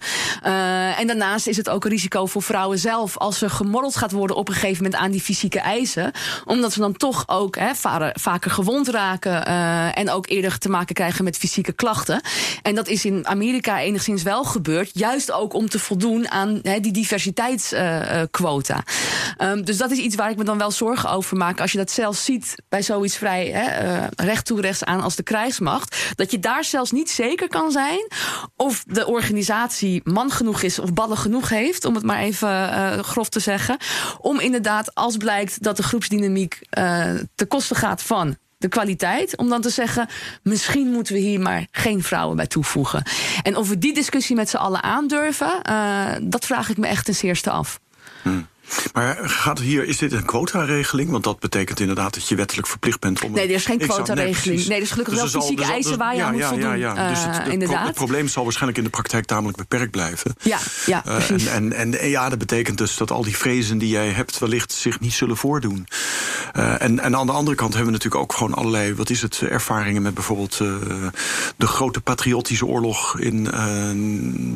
En 0.97 1.07
daarnaast 1.07 1.47
is 1.47 1.57
het 1.57 1.69
ook 1.69 1.85
een 1.85 1.91
risico 1.91 2.27
voor 2.27 2.43
vrouwen 2.43 2.79
zelf 2.79 3.19
als 3.19 3.43
er 3.43 3.51
gemorreld 3.63 3.97
gaat 3.97 4.13
worden 4.13 4.37
op 4.37 4.49
een 4.49 4.55
gegeven 4.55 4.83
moment 4.85 5.03
aan 5.03 5.11
die 5.11 5.21
fysieke 5.21 5.61
eisen, 5.61 6.13
omdat 6.45 6.73
ze 6.73 6.81
dan 6.81 6.97
toch 6.97 7.25
ook 7.27 7.59
vaker 8.15 8.51
gewond 8.51 8.89
raken 8.89 9.49
uh, 9.49 9.99
en 9.99 10.11
ook 10.11 10.29
eerder 10.29 10.59
te 10.59 10.69
maken 10.69 10.95
krijgen 10.95 11.25
met 11.25 11.37
fysieke 11.37 11.73
klachten. 11.73 12.21
En 12.63 12.75
dat 12.75 12.89
is 12.89 13.05
in 13.05 13.27
Amerika 13.27 13.81
enigszins 13.81 14.23
wel 14.23 14.45
gebeurd, 14.45 14.91
juist 14.95 15.33
ook 15.33 15.55
om 15.55 15.69
te 15.69 15.79
voldoen 15.79 16.31
aan 16.31 16.61
die 16.81 16.93
diversiteitsquota. 16.93 18.83
Um, 19.39 19.65
dus 19.65 19.77
dat 19.77 19.91
is 19.91 19.99
iets 19.99 20.17
waar 20.17 20.31
ik 20.31 20.37
me 20.37 20.45
dan 20.45 20.59
wel 20.59 20.71
zorgen 20.71 21.11
over 21.11 21.37
maak. 21.37 21.61
Als 21.61 21.73
je 21.73 21.79
dat 21.79 21.91
zelfs 21.91 22.25
ziet 22.25 22.55
bij 22.69 22.83
zoiets 22.83 23.17
vrij 23.17 23.47
hè, 23.47 23.85
uh, 23.85 24.07
recht 24.17 24.47
toe 24.47 24.61
rechts 24.61 24.85
aan 24.85 25.01
als 25.01 25.17
de 25.17 25.23
krijgsmacht, 25.23 26.13
dat 26.15 26.31
je 26.31 26.39
daar 26.39 26.65
zelfs 26.65 26.91
niet 26.91 27.11
zeker 27.11 27.49
kan 27.49 27.71
zijn 27.71 28.07
of 28.57 28.85
de 28.87 29.07
organisatie 29.07 30.01
man 30.05 30.31
genoeg 30.31 30.63
is 30.63 30.79
of 30.79 30.93
ballen 30.93 31.17
genoeg 31.17 31.49
heeft, 31.49 31.85
om 31.85 31.95
het 31.95 32.05
maar 32.05 32.19
even 32.19 32.49
uh, 32.49 32.99
grof 32.99 33.29
te 33.29 33.41
zeggen, 33.43 33.77
om 34.21 34.41
inderdaad, 34.41 34.95
als 34.95 35.17
blijkt 35.17 35.63
dat 35.63 35.77
de 35.77 35.83
groepsdynamiek 35.83 36.61
uh, 36.79 37.15
te 37.35 37.47
kosten 37.47 37.77
gaat 37.77 38.03
van 38.03 38.37
de 38.59 38.69
kwaliteit, 38.69 39.37
om 39.37 39.49
dan 39.49 39.61
te 39.61 39.71
zeggen, 39.71 40.09
misschien 40.43 40.91
moeten 40.91 41.15
we 41.15 41.21
hier 41.21 41.41
maar 41.41 41.67
geen 41.71 42.03
vrouwen 42.03 42.37
bij 42.37 42.47
toevoegen. 42.47 43.03
En 43.43 43.57
of 43.57 43.69
we 43.69 43.79
die 43.79 43.95
discussie 43.95 44.37
met 44.37 44.49
z'n 44.49 44.57
allen 44.57 44.83
aandurven, 44.83 45.61
uh, 45.71 46.13
dat 46.23 46.47
vraag 46.47 46.69
ik 46.69 46.77
me 46.77 46.87
echt 46.87 47.05
ten 47.05 47.15
zeerste 47.15 47.51
af. 47.51 47.81
Hmm. 48.23 48.47
Maar 48.93 49.19
gaat 49.23 49.59
hier, 49.59 49.85
is 49.85 49.99
dit 49.99 50.13
een 50.13 50.25
quotaregeling? 50.25 51.11
Want 51.11 51.25
dat 51.25 51.39
betekent 51.39 51.81
inderdaad 51.81 52.15
dat 52.15 52.29
je 52.29 52.35
wettelijk 52.35 52.67
verplicht 52.67 53.01
bent 53.01 53.23
om. 53.23 53.33
Nee, 53.33 53.49
er 53.49 53.55
is 53.55 53.65
geen 53.65 53.79
quotaregeling. 53.79 54.59
Nee, 54.59 54.69
nee, 54.69 54.77
er 54.77 54.83
is 54.83 54.91
gelukkig 54.91 55.15
dus 55.15 55.33
wel 55.33 55.41
fysieke 55.41 55.65
zal, 55.65 55.73
eisen 55.73 55.99
waar 55.99 56.13
je 56.13 56.19
ja, 56.19 56.27
aan 56.27 56.33
moet 56.33 56.41
ja, 56.41 56.49
voldoen. 56.49 56.79
Ja, 56.79 56.95
ja. 56.95 57.09
Dus 57.09 57.25
het, 57.25 57.35
uh, 57.35 57.39
het, 57.39 57.53
inderdaad. 57.53 57.87
het 57.87 57.95
probleem 57.95 58.29
zal 58.29 58.43
waarschijnlijk 58.43 58.79
in 58.79 58.85
de 58.85 58.91
praktijk 58.91 59.25
tamelijk 59.25 59.57
beperkt 59.57 59.91
blijven. 59.91 60.35
Ja, 60.43 60.59
ja 60.87 61.03
uh, 61.07 61.15
precies. 61.17 61.47
En, 61.47 61.73
en, 61.73 62.01
en, 62.01 62.09
ja, 62.09 62.29
dat 62.29 62.39
betekent 62.39 62.79
dus 62.79 62.97
dat 62.97 63.11
al 63.11 63.23
die 63.23 63.37
vrezen 63.37 63.79
die 63.79 63.89
jij 63.89 64.09
hebt 64.09 64.39
wellicht 64.39 64.73
zich 64.73 65.01
niet 65.01 65.13
zullen 65.13 65.37
voordoen. 65.37 65.87
Uh, 66.57 66.83
en, 66.83 67.01
en 67.01 67.17
aan 67.17 67.27
de 67.27 67.33
andere 67.33 67.57
kant 67.57 67.75
hebben 67.75 67.93
we 67.93 67.99
natuurlijk 67.99 68.23
ook 68.23 68.33
gewoon 68.33 68.55
allerlei, 68.55 68.95
wat 68.95 69.11
is 69.11 69.23
het, 69.23 69.41
ervaringen 69.41 70.03
met 70.03 70.15
bijvoorbeeld 70.15 70.57
de 71.57 71.67
grote 71.67 72.01
patriotische 72.01 72.67
oorlog 72.67 73.19
in 73.19 73.45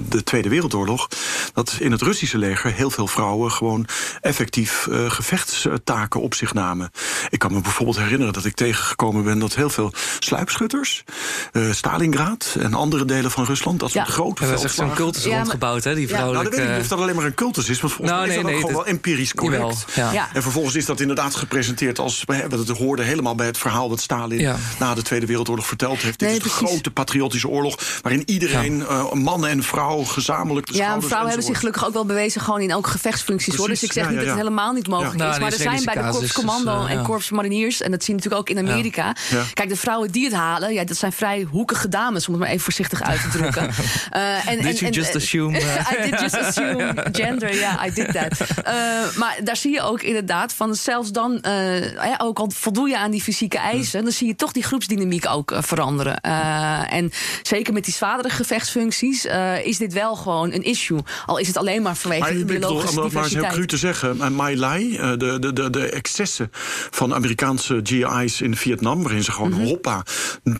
de 0.09 0.23
Tweede 0.25 0.49
Wereldoorlog. 0.49 1.09
Dat 1.53 1.77
in 1.79 1.93
het 1.93 2.03
Russische 2.03 2.39
leger 2.39 2.73
heel 2.73 2.91
veel 2.91 3.07
vrouwen 3.07 3.53
gewoon 3.53 3.87
effectief 4.21 4.87
uh, 4.91 5.11
gevechtstaken 5.11 6.21
op 6.21 6.35
zich 6.35 6.55
namen. 6.55 6.91
Ik 7.29 7.39
kan 7.39 7.53
me 7.53 7.61
bijvoorbeeld 7.61 7.99
herinneren 7.99 8.33
dat 8.33 8.45
ik 8.45 8.55
tegengekomen 8.55 9.25
ben 9.25 9.39
dat 9.39 9.55
heel 9.55 9.71
veel 9.71 9.93
sluipschutters, 10.19 11.05
uh, 11.53 11.73
Stalingrad 11.73 12.57
en 12.59 12.75
andere 12.75 13.05
delen 13.05 13.31
van 13.31 13.45
Rusland, 13.45 13.81
dat 13.81 13.91
soort 13.91 14.09
grote 14.09 14.45
ja, 14.45 14.51
Dat 14.51 14.59
is 14.59 14.65
echt 14.65 14.75
zo'n 14.75 14.95
cultus 14.95 15.25
ja, 15.25 15.37
rondgebouwd, 15.37 15.85
hè? 15.85 15.95
Die 15.95 16.09
vrouwelijke... 16.09 16.49
Nou, 16.49 16.57
dat 16.57 16.59
weet 16.59 16.69
ik 16.69 16.75
niet 16.75 16.83
of 16.83 16.89
dat 16.89 17.01
alleen 17.01 17.17
maar 17.17 17.25
een 17.25 17.35
cultus 17.35 17.69
is, 17.69 17.81
want 17.81 17.93
volgens 17.93 18.17
nou, 18.17 18.27
mij 18.27 18.37
is 18.37 18.43
dat 18.43 18.51
nee, 18.51 18.63
ook 18.63 18.69
gewoon 18.69 18.85
wel 18.85 18.93
empirisch 18.93 19.35
correct. 19.35 19.85
Jawel, 19.95 20.13
ja. 20.13 20.29
En 20.33 20.43
vervolgens 20.43 20.75
is 20.75 20.85
dat 20.85 21.01
inderdaad 21.01 21.35
gepresenteerd 21.35 21.99
als, 21.99 22.23
we 22.27 22.35
het 22.35 22.69
hoorde 22.69 23.03
helemaal 23.03 23.35
bij 23.35 23.47
het 23.47 23.59
verhaal 23.59 23.89
dat 23.89 24.01
Stalin 24.01 24.55
na 24.79 24.95
de 24.95 25.03
Tweede 25.03 25.27
Wereldoorlog 25.27 25.67
verteld 25.67 25.99
heeft. 25.99 26.19
Dit 26.19 26.31
is 26.31 26.43
de 26.43 26.49
grote 26.49 26.91
patriotische 26.91 27.49
oorlog 27.49 27.79
waarin 28.03 28.23
iedereen, 28.27 28.79
uh, 28.79 29.13
man 29.13 29.47
en 29.47 29.63
vrouw, 29.63 30.05
gezamenlijk 30.05 30.67
de 30.67 30.75
Ja, 30.75 31.01
vrouwen 31.01 31.29
hebben 31.29 31.47
zich 31.47 31.59
gelukkig 31.59 31.87
ook 31.87 31.93
wel 31.93 32.07
bewezen 32.07 32.41
gewoon 32.41 32.61
in 32.61 32.71
elke 32.71 32.91
gevechtsfuncties. 32.91 33.55
Hoor. 33.55 33.69
Dus 33.69 33.83
ik 33.83 33.93
zeg 33.97 34.09
niet 34.09 34.19
dat 34.19 34.27
het 34.27 34.37
helemaal 34.37 34.73
niet 34.73 34.89
mogelijk 34.89 35.15
is. 35.15 35.39
Maar 35.39 35.53
er 35.53 35.59
zijn 35.59 35.85
bij 35.85 35.95
de 35.95 36.09
Korps 36.09 36.33
Commando 36.33 36.87
en 36.87 37.03
Korps 37.03 37.31
Mariniers, 37.31 37.81
en 37.81 37.91
dat 37.91 38.05
zie 38.05 38.15
je 38.15 38.21
natuurlijk 38.21 38.51
ook 38.51 38.57
in 38.57 38.69
Amerika. 38.69 39.15
Kijk, 39.55 39.69
de 39.69 39.77
vrouwen 39.77 40.11
die 40.11 40.25
het 40.25 40.35
halen, 40.35 40.73
ja, 40.73 40.85
dat 40.85 40.97
zijn 40.97 41.13
vrij 41.13 41.47
hoekige 41.51 41.89
dames, 41.89 42.27
om 42.27 42.33
het 42.33 42.43
maar 42.43 42.51
even 42.51 42.63
voorzichtig 42.63 43.03
uit 43.03 43.21
te 43.21 43.29
drukken. 43.29 43.71
uh, 44.17 44.49
en, 44.51 44.63
did 44.63 44.79
you 44.79 44.91
just 44.93 45.17
assume? 45.17 45.59
I 45.93 46.11
did 46.11 46.21
just 46.21 46.37
assume 46.37 47.07
gender, 47.13 47.55
ja, 47.55 47.59
yeah, 47.59 47.87
I 47.87 47.91
did 47.95 48.13
that. 48.13 48.41
Uh, 48.41 49.17
maar 49.21 49.39
daar 49.45 49.57
zie 49.57 49.73
je 49.73 49.81
ook 49.81 50.03
inderdaad 50.03 50.53
van, 50.53 50.75
zelfs 50.75 51.13
dan, 51.13 51.45
uh, 51.47 52.15
ook 52.19 52.39
al 52.39 52.51
voldoe 52.55 52.89
je 52.89 52.99
aan 52.99 53.11
die 53.11 53.23
fysieke 53.23 53.59
eisen, 53.59 54.03
dan 54.03 54.13
zie 54.13 54.27
je 54.27 54.37
toch 54.37 54.53
die 54.53 54.63
groepsdynamiek 54.63 55.29
ook 55.29 55.53
veranderen. 55.57 56.21
en 56.21 57.13
zeker 57.43 57.73
met 57.73 57.85
die 57.85 57.95
zwaardere 57.95 58.31
gevechtsfuncties 58.35 59.27
is 59.63 59.79
dit 59.79 59.93
wel 59.93 60.17
gewoon 60.17 60.53
een 60.53 60.63
issue. 60.63 60.99
Al 61.27 61.39
is 61.39 61.47
het 61.47 61.57
alleen 61.57 61.83
maar 61.83 61.97
vanwege 61.97 62.23
maar, 62.23 62.33
de 62.33 62.45
biologische 62.45 62.87
bedoel, 62.87 63.03
diversiteit. 63.03 63.43
Maar 63.43 63.51
heel 63.51 63.67
cru 63.67 63.76
te 63.81 63.87
zeggen, 63.87 64.35
Mai 64.35 64.57
Lai, 64.57 64.97
de, 64.97 65.37
de, 65.39 65.53
de, 65.53 65.71
de 65.71 65.89
excessen 65.89 66.51
van 66.91 67.15
Amerikaanse 67.15 67.81
GI's 67.83 68.41
in 68.41 68.57
Vietnam, 68.57 69.03
waarin 69.03 69.25
ze 69.25 69.33
gewoon 69.33 69.51
mm 69.51 69.57
-hmm. 69.57 69.67
hoppa, 69.67 70.05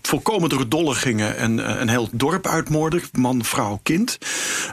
volkomen 0.03 0.49
door 0.49 0.59
het 0.59 0.71
dolle 0.71 0.95
gingen 0.95 1.37
en 1.37 1.81
een 1.81 1.89
heel 1.89 2.09
dorp 2.13 2.47
uitmoorden, 2.47 3.03
man, 3.13 3.45
vrouw, 3.45 3.81
kind. 3.83 4.19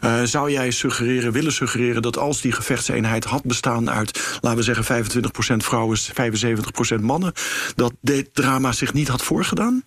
Uh, 0.04 0.24
zou 0.24 0.52
jij 0.52 0.72
suggereren, 0.72 1.32
willen 1.32 1.54
suggereren 1.54 2.02
dat 2.02 2.18
als 2.18 2.42
die 2.42 2.52
gevechtseenheid 2.52 3.24
had 3.24 3.44
bestaan 3.44 3.90
uit, 3.90 4.38
laten 4.42 4.58
we 4.58 4.64
zeggen, 4.64 5.06
25% 5.54 5.58
vrouwen, 5.58 5.98
75% 6.00 7.02
mannen, 7.02 7.34
dat 7.76 7.94
dit 8.02 8.30
drama 8.34 8.72
zich 8.72 8.94
niet 8.94 9.08
had 9.08 9.24
voorgedaan? 9.24 9.84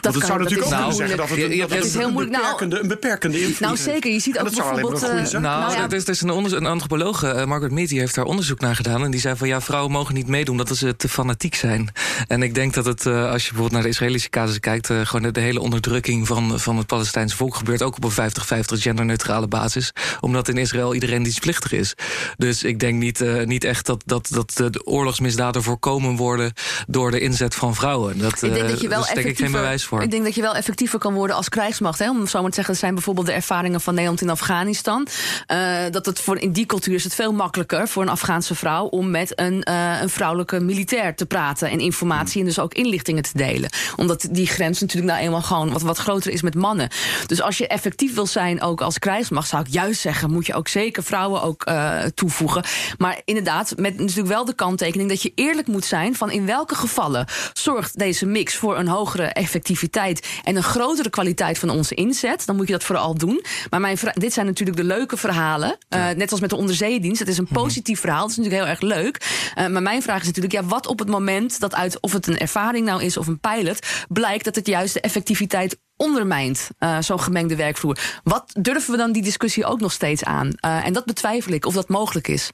Dat 0.00 0.14
het 0.14 0.24
zou 0.24 0.38
natuurlijk 0.38 0.70
ook 0.70 0.76
kunnen 0.76 0.94
zeggen 0.94 1.16
dat 1.16 1.28
het, 1.28 1.38
een, 1.38 1.58
dat 1.58 1.84
is 1.84 1.94
heel 1.94 2.10
moeilijk. 2.10 2.36
Een 2.36 2.42
beperkende, 2.42 2.80
een 2.80 2.88
beperkende 2.88 3.40
invloed 3.40 3.60
Nou 3.60 3.76
zeker, 3.76 4.12
je 4.12 4.20
ziet 4.20 4.38
ook 4.38 4.54
bijvoorbeeld... 4.54 5.02
Uh, 5.02 5.10
nou, 5.10 5.40
nou 5.40 5.72
ja. 5.72 5.84
er 5.84 5.92
is, 5.92 6.02
er 6.02 6.08
is 6.08 6.20
een, 6.20 6.56
een 6.56 6.66
antropologe, 6.66 7.34
uh, 7.34 7.44
Margaret 7.44 7.72
Mead, 7.72 7.88
die 7.88 7.98
heeft 7.98 8.14
daar 8.14 8.24
onderzoek 8.24 8.60
naar 8.60 8.76
gedaan. 8.76 9.04
En 9.04 9.10
die 9.10 9.20
zei 9.20 9.36
van 9.36 9.48
ja, 9.48 9.60
vrouwen 9.60 9.92
mogen 9.92 10.14
niet 10.14 10.26
meedoen 10.26 10.56
dat 10.56 10.76
ze 10.76 10.96
te 10.96 11.08
fanatiek 11.08 11.54
zijn. 11.54 11.92
En 12.26 12.42
ik 12.42 12.54
denk 12.54 12.74
dat 12.74 12.84
het, 12.84 13.04
uh, 13.04 13.30
als 13.30 13.42
je 13.42 13.48
bijvoorbeeld 13.48 13.72
naar 13.72 13.82
de 13.82 13.88
Israëlische 13.88 14.30
casus 14.30 14.60
kijkt... 14.60 14.86
gewoon 14.86 15.22
de, 15.22 15.30
de, 15.30 15.40
hele 15.40 15.60
onderdrukking 15.60 16.26
van, 16.26 16.60
van 16.60 16.76
het 16.76 16.86
Palestijnse 16.86 17.36
volk 17.36 17.54
gebeurt 17.54 17.82
ook 17.82 17.96
op 17.96 18.04
een 18.04 18.30
50-50 18.30 18.60
genderneutrale 18.68 19.46
basis. 19.46 19.92
Omdat 20.20 20.48
in 20.48 20.56
Israël 20.56 20.94
iedereen 20.94 21.22
dienstplichtig 21.22 21.72
is. 21.72 21.94
Dus 22.36 22.62
ik 22.62 22.80
denk 22.80 22.98
niet, 22.98 23.24
niet 23.44 23.64
echt 23.64 23.86
dat, 23.86 24.02
dat, 24.06 24.28
dat 24.30 24.52
de 24.72 24.86
oorlogsmisdaden 24.86 25.62
voorkomen 25.62 26.16
worden 26.16 26.52
door 26.86 27.10
de 27.10 27.20
inzet 27.20 27.54
van 27.54 27.74
vrouwen. 27.74 28.18
Dat, 28.18 28.42
ik 28.42 28.54
denk 28.54 28.68
dat 28.68 28.80
je 28.80 28.88
wel 28.88 29.00
dus 29.00 29.10
geen 29.10 29.50
bewijs 29.60 29.84
voor. 29.84 30.02
Ik 30.02 30.10
denk 30.10 30.24
dat 30.24 30.34
je 30.34 30.40
wel 30.40 30.54
effectiever 30.54 30.98
kan 30.98 31.14
worden 31.14 31.36
als 31.36 31.48
krijgsmacht. 31.48 31.98
Hè? 31.98 32.10
Om 32.10 32.26
zo 32.26 32.40
maar 32.40 32.48
te 32.48 32.54
zeggen, 32.54 32.72
dat 32.72 32.82
zijn 32.82 32.94
bijvoorbeeld 32.94 33.26
de 33.26 33.32
ervaringen 33.32 33.80
van 33.80 33.94
Nederland 33.94 34.20
in 34.20 34.30
Afghanistan. 34.30 35.06
Uh, 35.52 35.76
dat 35.90 36.06
het 36.06 36.20
voor, 36.20 36.38
in 36.38 36.52
die 36.52 36.66
cultuur 36.66 36.94
is 36.94 37.04
het 37.04 37.14
veel 37.14 37.32
makkelijker 37.32 37.88
voor 37.88 38.02
een 38.02 38.08
Afghaanse 38.08 38.54
vrouw 38.54 38.84
om 38.84 39.10
met 39.10 39.40
een, 39.40 39.66
uh, 39.68 40.00
een 40.00 40.08
vrouwelijke 40.08 40.60
militair 40.60 41.14
te 41.14 41.26
praten 41.26 41.70
en 41.70 41.80
informatie 41.80 42.40
en 42.40 42.46
dus 42.46 42.58
ook 42.58 42.74
inlichtingen 42.74 43.22
te 43.22 43.30
delen. 43.34 43.70
Omdat 43.96 44.28
die 44.30 44.46
grens 44.46 44.80
natuurlijk 44.80 45.12
nou 45.12 45.24
eenmaal 45.24 45.42
gewoon 45.42 45.72
wat, 45.72 45.82
wat 45.82 45.98
groter 45.98 46.32
is 46.32 46.42
met 46.42 46.54
mannen. 46.54 46.88
Dus 47.26 47.42
als 47.42 47.58
je 47.58 47.66
effectief 47.66 48.14
wil 48.14 48.26
zijn 48.26 48.62
ook 48.62 48.80
als 48.80 48.98
krijgsmacht, 48.98 49.48
zou 49.48 49.62
ik 49.62 49.72
juist 49.72 50.00
zeggen, 50.00 50.30
moet 50.30 50.46
je 50.46 50.54
ook 50.54 50.68
zeker 50.68 51.02
vrouwen 51.02 51.42
ook 51.42 51.68
uh, 51.68 51.98
toevoegen. 52.14 52.64
Maar 52.98 53.20
inderdaad, 53.24 53.72
met 53.76 53.98
natuurlijk 53.98 54.28
wel 54.28 54.44
de 54.44 54.54
kanttekening 54.54 55.08
dat 55.08 55.22
je 55.22 55.32
eerlijk 55.34 55.66
moet 55.66 55.84
zijn 55.84 56.16
van 56.16 56.30
in 56.30 56.46
welke 56.46 56.74
gevallen 56.74 57.26
zorgt 57.52 57.98
deze 57.98 58.26
mix 58.26 58.56
voor 58.56 58.78
een 58.78 58.88
hogere 58.88 59.24
effectiviteit 59.48 60.26
en 60.44 60.56
een 60.56 60.62
grotere 60.62 61.10
kwaliteit 61.10 61.58
van 61.58 61.70
onze 61.70 61.94
inzet, 61.94 62.46
dan 62.46 62.56
moet 62.56 62.66
je 62.66 62.72
dat 62.72 62.84
vooral 62.84 63.14
doen. 63.14 63.44
Maar 63.70 63.80
mijn 63.80 63.98
dit 64.14 64.32
zijn 64.32 64.46
natuurlijk 64.46 64.76
de 64.76 64.84
leuke 64.84 65.16
verhalen. 65.16 65.78
Uh, 65.94 66.08
net 66.10 66.30
als 66.30 66.40
met 66.40 66.50
de 66.50 66.56
onderzeedienst. 66.56 67.18
Het 67.18 67.28
is 67.28 67.38
een 67.38 67.46
mhm. 67.50 67.54
positief 67.54 68.00
verhaal. 68.00 68.20
Dat 68.20 68.30
is 68.30 68.36
natuurlijk 68.36 68.62
heel 68.62 68.72
erg 68.72 68.80
leuk. 68.80 69.16
Uh, 69.58 69.66
maar 69.66 69.82
mijn 69.82 70.02
vraag 70.02 70.20
is 70.20 70.26
natuurlijk, 70.26 70.54
ja, 70.54 70.64
wat 70.64 70.86
op 70.86 70.98
het 70.98 71.08
moment 71.08 71.60
dat 71.60 71.74
uit 71.74 72.00
of 72.00 72.12
het 72.12 72.26
een 72.26 72.38
ervaring 72.38 72.86
nou 72.86 73.02
is 73.02 73.16
of 73.16 73.26
een 73.26 73.40
pilot, 73.40 73.86
blijkt 74.08 74.44
dat 74.44 74.54
het 74.54 74.66
juist 74.66 74.94
de 74.94 75.00
effectiviteit 75.00 75.78
ondermijnt, 75.96 76.68
uh, 76.78 76.98
zo'n 77.00 77.20
gemengde 77.20 77.56
werkvloer. 77.56 77.98
Wat 78.24 78.50
durven 78.60 78.90
we 78.90 78.96
dan 78.96 79.12
die 79.12 79.22
discussie 79.22 79.64
ook 79.64 79.80
nog 79.80 79.92
steeds 79.92 80.24
aan? 80.24 80.52
en 80.60 80.92
dat 80.92 81.04
betwijfel 81.04 81.52
ik 81.52 81.66
of 81.66 81.74
dat 81.74 81.88
mogelijk 81.88 82.28
is. 82.28 82.50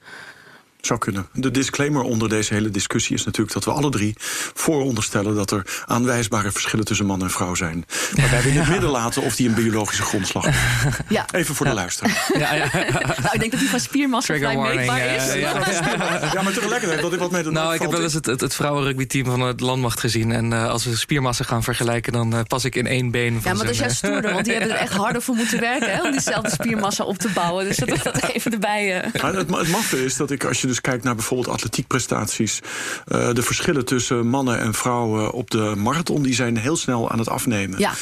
Zou 0.87 0.99
kunnen. 0.99 1.27
De 1.33 1.51
disclaimer 1.51 2.03
onder 2.03 2.29
deze 2.29 2.55
hele 2.55 2.71
discussie 2.71 3.15
is 3.15 3.25
natuurlijk 3.25 3.55
dat 3.55 3.65
we 3.65 3.71
alle 3.71 3.91
drie 3.91 4.15
vooronderstellen 4.55 5.35
dat 5.35 5.51
er 5.51 5.83
aanwijsbare 5.87 6.53
verschillen 6.53 6.85
tussen 6.85 7.07
man 7.07 7.23
en 7.23 7.31
vrouw 7.31 7.55
zijn. 7.55 7.85
Maar 8.17 8.31
wij 8.31 8.43
willen 8.43 8.59
het 8.59 8.69
midden 8.77 8.91
laten 8.91 9.23
of 9.23 9.37
die 9.37 9.49
een 9.49 9.55
biologische 9.55 10.03
grondslag 10.03 10.45
heeft. 10.45 10.99
Ja. 11.09 11.27
Even 11.33 11.55
voor 11.55 11.67
de 11.67 11.73
luisteraar. 11.73 12.13
Ja, 12.39 12.55
ja. 12.55 12.71
nou, 13.23 13.33
ik 13.33 13.39
denk 13.39 13.51
dat 13.51 13.61
die 13.61 13.69
van 13.69 13.81
spiermassa 13.81 14.37
vrij 14.37 14.57
meetbaar 14.57 15.15
is. 15.15 15.35
ja, 15.35 16.43
maar 16.43 16.53
tegelijkertijd 16.53 17.01
dat 17.01 17.13
ik 17.13 17.19
wat 17.19 17.31
met 17.31 17.51
Nou, 17.51 17.75
ik 17.75 17.81
heb 17.81 17.91
wel 17.91 18.03
eens 18.03 18.13
het, 18.13 18.27
het, 18.27 18.41
het 18.41 18.55
vrouwenrugbyteam 18.55 19.25
van 19.25 19.41
het 19.41 19.61
landmacht 19.61 20.01
gezien. 20.01 20.33
En 20.33 20.51
uh, 20.53 20.69
als 20.69 20.85
we 20.85 20.97
spiermassa 20.97 21.45
gaan 21.45 21.63
vergelijken, 21.63 22.13
dan 22.13 22.35
uh, 22.35 22.41
pas 22.47 22.65
ik 22.65 22.75
in 22.75 22.87
één 22.87 23.11
been 23.11 23.33
van 23.33 23.51
Ja, 23.51 23.57
maar 23.57 23.67
dat 23.67 23.75
is 23.75 23.81
juist 23.81 23.97
stoerder, 23.97 24.33
want 24.33 24.45
die 24.45 24.55
hebben 24.55 24.73
er 24.73 24.81
echt 24.81 24.93
harder 24.93 25.23
voor 25.23 25.35
moeten 25.35 25.61
werken 25.61 25.93
hè, 25.93 26.03
om 26.03 26.11
diezelfde 26.11 26.51
spiermassa 26.51 27.05
op 27.05 27.19
te 27.19 27.29
bouwen. 27.35 27.65
Dus 27.65 27.77
dat, 27.77 28.03
dat 28.03 28.23
even 28.23 28.53
erbij. 28.53 28.97
Uh. 28.97 29.23
het, 29.23 29.49
het 29.51 29.69
maffe 29.69 30.05
is 30.05 30.17
dat 30.17 30.31
ik, 30.31 30.45
als 30.45 30.61
je 30.61 30.67
dus 30.75 30.83
kijkt 30.83 31.05
naar 31.05 31.15
bijvoorbeeld 31.15 31.49
atletiekprestaties... 31.49 32.61
Uh, 33.09 33.33
de 33.33 33.43
verschillen 33.43 33.85
tussen 33.85 34.27
mannen 34.27 34.59
en 34.59 34.75
vrouwen 34.75 35.33
op 35.33 35.51
de 35.51 35.73
marathon... 35.77 36.23
die 36.23 36.35
zijn 36.35 36.57
heel 36.57 36.77
snel 36.77 37.11
aan 37.11 37.19
het 37.19 37.29
afnemen. 37.29 37.79
Ja, 37.79 37.93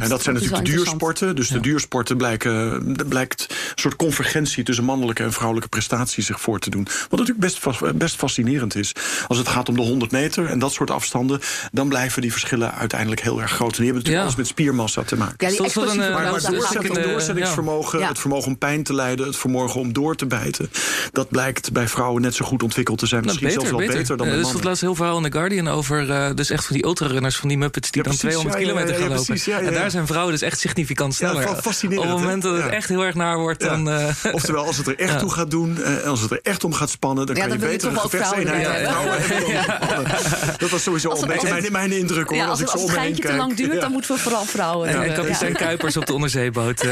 en 0.00 0.08
dat 0.08 0.22
zijn 0.22 0.34
natuurlijk 0.34 0.64
de 0.64 0.70
duursporten. 0.70 1.36
Dus 1.36 1.48
de 1.48 1.60
duursporten 1.60 2.16
blijken, 2.16 2.82
blijkt 3.08 3.46
een 3.48 3.56
soort 3.74 3.96
convergentie... 3.96 4.64
tussen 4.64 4.84
mannelijke 4.84 5.22
en 5.22 5.32
vrouwelijke 5.32 5.68
prestaties 5.68 6.26
zich 6.26 6.40
voor 6.40 6.58
te 6.58 6.70
doen. 6.70 6.86
Wat 7.08 7.18
natuurlijk 7.18 7.38
best, 7.38 7.60
best 7.94 8.16
fascinerend 8.16 8.74
is. 8.74 8.92
Als 9.28 9.38
het 9.38 9.48
gaat 9.48 9.68
om 9.68 9.76
de 9.76 9.82
100 9.82 10.10
meter 10.10 10.46
en 10.46 10.58
dat 10.58 10.72
soort 10.72 10.90
afstanden... 10.90 11.40
dan 11.72 11.88
blijven 11.88 12.22
die 12.22 12.32
verschillen 12.32 12.74
uiteindelijk 12.74 13.20
heel 13.20 13.40
erg 13.40 13.50
groot. 13.50 13.70
En 13.70 13.76
die 13.76 13.84
hebben 13.84 14.02
natuurlijk 14.02 14.24
alles 14.24 14.38
met 14.38 14.46
spiermassa 14.46 15.02
te 15.02 15.16
maken. 15.16 15.50
Ja, 15.50 15.62
die 15.62 15.80
een, 15.80 15.96
maar, 15.96 16.30
maar 16.30 17.02
doorzettingsvermogen, 17.02 18.06
het 18.06 18.18
vermogen 18.18 18.46
om 18.46 18.58
pijn 18.58 18.82
te 18.82 18.94
leiden... 18.94 19.26
het 19.26 19.36
vermogen 19.36 19.80
om 19.80 19.92
door 19.92 20.16
te 20.16 20.26
bijten... 20.26 20.70
dat 21.12 21.28
blijkt 21.28 21.72
bij 21.72 21.88
vrouwen 21.88 22.19
net 22.20 22.34
zo 22.34 22.44
goed 22.44 22.62
ontwikkeld 22.62 22.98
te 22.98 23.06
zijn. 23.06 23.24
Misschien 23.24 23.50
zelfs 23.50 23.70
wel 23.70 23.78
beter, 23.78 24.16
dan 24.16 24.28
de 24.28 24.32
Er 24.32 24.44
stond 24.44 24.64
laatst 24.64 24.80
heel 24.80 24.94
verhaal 24.94 25.16
in 25.16 25.30
The 25.30 25.32
Guardian 25.32 25.68
over... 25.68 26.08
Uh, 26.08 26.30
dus 26.34 26.50
echt 26.50 26.64
van 26.64 26.76
die 26.76 26.84
ultrarunners, 26.84 27.36
van 27.36 27.48
die 27.48 27.58
Muppets... 27.58 27.90
die 27.90 28.02
dan 28.02 28.16
200 28.16 28.56
kilometer 28.56 28.94
gaan 28.94 29.08
lopen. 29.08 29.66
en 29.66 29.72
daar 29.72 29.90
zijn 29.90 30.06
vrouwen 30.06 30.32
dus 30.32 30.42
echt 30.42 30.58
significant 30.58 31.14
sneller. 31.14 31.48
Op 31.48 31.64
het 31.64 32.08
moment 32.08 32.42
dat 32.42 32.62
het 32.62 32.72
echt 32.72 32.88
heel 32.88 33.04
erg 33.04 33.14
naar 33.14 33.38
wordt, 33.38 33.60
dan... 33.60 33.88
Uh, 33.88 34.08
Oftewel, 34.32 34.64
als 34.64 34.76
het 34.76 34.86
er 34.86 34.98
echt 34.98 35.18
toe 35.18 35.30
gaat 35.30 35.50
doen... 35.50 35.82
en 35.82 36.04
als 36.04 36.20
het 36.20 36.30
er 36.30 36.40
echt 36.42 36.64
om 36.64 36.72
gaat 36.72 36.90
spannen... 36.90 37.26
dan 37.26 37.34
kan 37.34 37.50
je 37.50 37.58
beter 37.58 37.90
een 37.90 38.00
gevechtseenheid 38.00 38.88
vrouwen 38.88 39.18
Dat 40.58 40.70
was 40.70 40.82
sowieso 40.82 41.10
een 41.10 41.28
beetje 41.28 41.70
mijn, 41.70 41.92
indruk, 41.92 42.28
hoor. 42.28 42.42
als, 42.42 42.66
als 42.66 42.82
het 42.82 42.90
geintje 42.90 43.22
te 43.22 43.36
lang 43.36 43.54
duurt, 43.54 43.80
dan 43.80 43.92
moeten 43.92 44.14
we 44.14 44.20
vooral 44.20 44.44
vrouwen... 44.44 44.88
En 44.88 45.14
kapitein 45.14 45.52
Kuipers 45.52 45.96
op 45.96 46.06
de 46.06 46.12
onderzeeboot. 46.12 46.78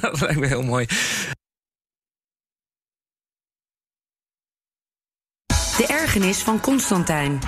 Dat 0.00 0.20
lijkt 0.20 0.40
me 0.40 0.46
heel 0.46 0.62
mooi. 0.62 0.86
De 5.76 5.86
ergernis 5.86 6.38
van 6.38 6.60
Constantijn. 6.60 7.38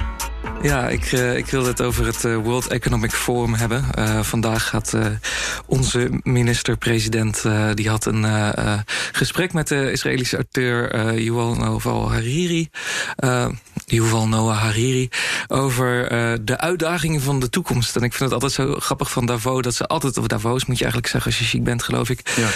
Ja, 0.63 0.89
ik, 0.89 1.13
uh, 1.13 1.37
ik 1.37 1.47
wilde 1.47 1.69
het 1.69 1.83
over 1.83 2.07
het 2.07 2.25
uh, 2.25 2.37
World 2.37 2.67
Economic 2.67 3.11
Forum 3.11 3.55
hebben. 3.55 3.85
Uh, 3.99 4.23
vandaag 4.23 4.71
had 4.71 4.97
onze 5.67 6.21
minister-president... 6.23 7.45
die 7.75 7.89
had 7.89 8.05
een 8.05 8.25
gesprek 9.13 9.53
met 9.53 9.69
de 9.69 9.93
Israëlische 9.93 10.37
auteur 10.37 11.15
Yuval 11.21 11.55
Noah 11.55 12.11
Hariri... 12.11 12.71
Yuval 13.89 14.29
Noah 14.29 14.59
Hariri... 14.59 15.09
over 15.47 16.09
de 16.45 16.59
uitdagingen 16.59 17.21
van 17.21 17.41
de 17.41 17.49
toekomst. 17.49 17.97
En 17.97 18.03
ik 18.03 18.13
vind 18.13 18.31
het 18.31 18.33
altijd 18.33 18.53
zo 18.53 18.75
grappig 18.79 19.11
van 19.11 19.27
Davos... 19.27 19.63
dat 19.63 19.75
ze 19.75 19.87
altijd, 19.87 20.19
of 20.19 20.27
Davos 20.27 20.65
moet 20.65 20.79
je 20.79 20.85
eigenlijk 20.85 21.13
zeggen 21.13 21.31
als 21.31 21.41
je 21.41 21.47
chic 21.47 21.65
bent, 21.65 21.83
geloof 21.83 22.11
ik. 22.11 22.35
Ja, 22.37 22.49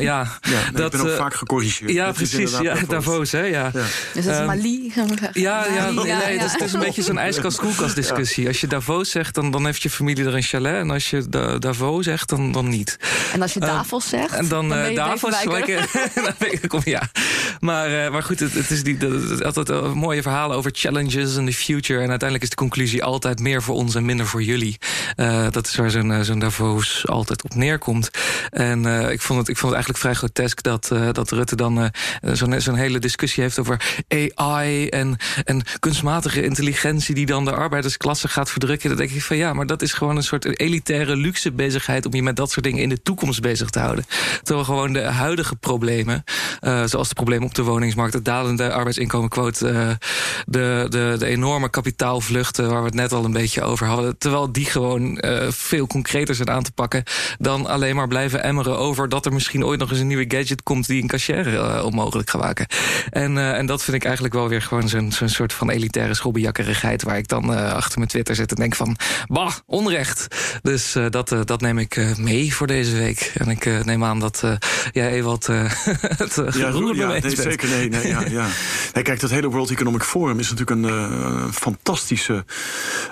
ja, 0.00 0.38
ja 0.40 0.70
dat, 0.72 0.94
ik 0.94 1.00
ben 1.00 1.10
ook 1.10 1.16
vaak 1.16 1.34
gecorrigeerd. 1.34 1.92
Ja, 1.92 2.12
precies. 2.12 2.58
Ja, 2.58 2.76
Davos, 2.88 3.32
hè. 3.32 3.42
Ja. 3.42 3.70
ja. 3.74 3.84
Is 4.14 4.24
dat 4.24 4.46
Mali? 4.46 4.92
Ja, 5.32 5.66
ja, 5.66 5.90
nee, 5.90 6.04
nee, 6.04 6.38
het 6.38 6.60
is 6.60 6.72
een 6.72 6.80
beetje 6.80 7.02
zo'n 7.02 7.18
ijskast 7.18 7.58
koelkastdiscussie. 7.64 8.46
Als 8.46 8.60
je 8.60 8.66
Davos 8.66 9.10
zegt, 9.10 9.34
dan, 9.34 9.50
dan 9.50 9.64
heeft 9.64 9.82
je 9.82 9.90
familie 9.90 10.24
er 10.24 10.34
een 10.34 10.42
chalet. 10.42 10.74
En 10.74 10.90
als 10.90 11.10
je 11.10 11.28
da 11.28 11.58
Davos 11.58 12.04
zegt, 12.04 12.28
dan, 12.28 12.52
dan 12.52 12.68
niet. 12.68 12.98
En 13.32 13.42
als 13.42 13.52
je 13.52 13.60
Davos 13.60 14.08
zegt, 14.08 14.34
en 14.34 14.48
dan, 14.48 14.68
dan 14.68 14.78
uh, 14.78 14.96
Davos, 14.96 15.44
lekker, 15.44 15.90
dan 16.60 16.68
kom, 16.68 16.80
ja. 16.84 17.10
maar, 17.60 18.12
maar 18.12 18.22
goed, 18.22 18.40
het, 18.40 18.52
het 18.52 18.70
is 18.70 18.82
die, 18.82 18.96
het, 18.96 19.56
altijd 19.56 19.94
mooie 19.94 20.22
verhalen 20.22 20.56
over 20.56 20.72
challenges 20.78 21.36
en 21.36 21.44
the 21.44 21.52
future. 21.52 22.00
En 22.00 22.08
uiteindelijk 22.08 22.42
is 22.42 22.50
de 22.50 22.56
conclusie 22.56 23.04
altijd 23.04 23.40
meer 23.40 23.62
voor 23.62 23.74
ons 23.74 23.94
en 23.94 24.04
minder 24.04 24.26
voor 24.26 24.42
jullie. 24.42 24.78
dat 25.50 25.66
is 25.66 25.76
waar 25.76 25.90
zo'n 25.90 26.24
zo'n 26.24 26.38
Davos 26.38 27.06
altijd 27.06 27.42
op 27.44 27.54
neerkomt. 27.54 28.10
En 28.50 28.84
ik, 29.10 29.20
vond 29.20 29.38
het, 29.38 29.48
ik 29.48 29.56
vond 29.56 29.72
het 29.72 29.84
eigenlijk 29.84 29.98
vrij 29.98 30.14
grotesk 30.14 30.62
dat, 30.62 30.92
dat 31.12 31.30
Rutte 31.30 31.56
dan 31.56 31.90
zo'n 32.58 32.74
hele 32.74 32.98
discussie 32.98 33.42
heeft 33.42 33.58
over 33.58 34.04
AI 34.34 34.88
en, 34.88 35.16
en 35.44 35.62
kunstmatige 35.78 36.42
intelligentie 36.42 37.14
die 37.14 37.26
dan 37.26 37.44
de 37.44 37.52
arbeidersklasse 37.52 38.28
gaat 38.28 38.50
verdrukken. 38.50 38.88
Dan 38.88 38.98
denk 38.98 39.10
ik 39.10 39.22
van 39.22 39.36
ja, 39.36 39.52
maar 39.52 39.66
dat 39.66 39.82
is 39.82 39.92
gewoon 39.92 40.16
een 40.16 40.22
soort 40.22 40.58
elitaire 40.60 41.16
luxe 41.16 41.52
bezigheid 41.52 42.06
om 42.06 42.14
je 42.14 42.22
met 42.22 42.36
dat 42.36 42.50
soort 42.50 42.64
dingen 42.64 42.82
in 42.82 42.88
de 42.88 43.02
toekomst 43.02 43.40
bezig 43.40 43.70
te 43.70 43.78
houden. 43.78 44.06
Terwijl 44.42 44.66
gewoon 44.66 44.92
de 44.92 45.02
huidige 45.02 45.56
problemen, 45.56 46.24
zoals 46.84 47.08
de 47.08 47.14
problemen 47.14 47.46
op 47.46 47.54
de 47.54 47.62
woningsmarkt, 47.62 48.14
het 48.14 48.24
dalende 48.24 48.72
arbeidsinkomenquote, 48.72 49.70
uh, 49.70 49.90
de, 50.68 50.86
de, 50.88 51.16
de 51.18 51.26
enorme 51.26 51.68
kapitaalvluchten 51.68 52.68
waar 52.68 52.80
we 52.80 52.86
het 52.86 52.94
net 52.94 53.12
al 53.12 53.24
een 53.24 53.32
beetje 53.32 53.62
over 53.62 53.86
hadden, 53.86 54.18
terwijl 54.18 54.52
die 54.52 54.64
gewoon 54.64 55.18
uh, 55.24 55.46
veel 55.48 55.86
concreter 55.86 56.34
zijn 56.34 56.50
aan 56.50 56.62
te 56.62 56.72
pakken 56.72 57.02
dan 57.38 57.66
alleen 57.66 57.96
maar 57.96 58.08
blijven 58.08 58.42
emmeren 58.42 58.78
over 58.78 59.08
dat 59.08 59.26
er 59.26 59.32
misschien 59.32 59.64
ooit 59.64 59.80
nog 59.80 59.90
eens 59.90 60.00
een 60.00 60.06
nieuwe 60.06 60.24
gadget 60.28 60.62
komt 60.62 60.86
die 60.86 61.02
een 61.02 61.08
cashier 61.08 61.84
onmogelijk 61.84 62.30
gaat 62.30 62.40
maken. 62.40 62.66
En, 63.10 63.54
en 63.54 63.66
dat 63.66 63.82
vind 63.82 63.96
ik 63.96 64.04
eigenlijk 64.04 64.34
wel 64.34 64.48
weer 64.48 64.62
gewoon 64.62 64.88
zo'n 64.88 65.12
zo'n 65.12 65.28
soort 65.28 65.52
van 65.52 65.70
elitaire 65.70 66.14
schobbejakkerigheid 66.14 67.02
waar 67.02 67.18
ik 67.18 67.28
dan 67.28 67.50
achter 67.74 67.98
mijn 67.98 68.10
Twitter 68.10 68.34
zit 68.34 68.50
en 68.50 68.56
denk 68.56 68.74
van, 68.74 68.96
bah, 69.26 69.52
onrecht. 69.66 70.26
Dus 70.62 70.96
dat, 71.10 71.28
dat 71.44 71.60
neem 71.60 71.78
ik 71.78 72.16
mee 72.18 72.54
voor 72.54 72.66
deze 72.66 72.96
week. 72.96 73.32
En 73.34 73.48
ik 73.48 73.84
neem 73.84 74.04
aan 74.04 74.20
dat 74.20 74.42
jij 74.92 75.10
Ewald 75.10 75.46
het 76.22 76.34
ja, 76.54 76.68
ja, 76.94 77.06
nee, 77.06 77.36
zeker. 77.36 77.68
Nee, 77.68 77.88
nee, 77.88 78.08
ja, 78.08 78.20
ja. 78.28 78.46
Nee, 78.94 79.04
kijk, 79.04 79.20
dat 79.20 79.30
hele 79.30 79.48
World 79.48 79.70
Economic 79.70 80.02
Forum 80.02 80.38
is 80.38 80.50
natuurlijk 80.58 80.94
een 80.94 81.10
uh, 81.10 81.52
fantastische 81.52 82.44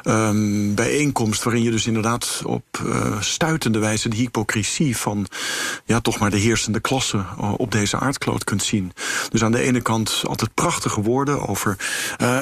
um, 0.04 0.74
bijeenkomst. 0.74 1.42
waarin 1.42 1.62
je 1.62 1.70
dus 1.70 1.86
inderdaad 1.86 2.42
op 2.44 2.64
uh, 2.86 3.20
stuitende 3.20 3.78
wijze 3.78 4.08
de 4.08 4.16
hypocrisie 4.16 4.96
van 4.96 5.26
ja, 5.84 6.00
toch 6.00 6.18
maar 6.18 6.30
de 6.30 6.36
heersende 6.36 6.80
klasse 6.80 7.24
op 7.56 7.72
deze 7.72 7.98
aardkloot 7.98 8.44
kunt 8.44 8.62
zien. 8.62 8.92
Dus 9.30 9.42
aan 9.42 9.52
de 9.52 9.60
ene 9.60 9.80
kant 9.80 10.22
altijd 10.26 10.54
prachtige 10.54 11.02
woorden 11.02 11.48
over 11.48 11.76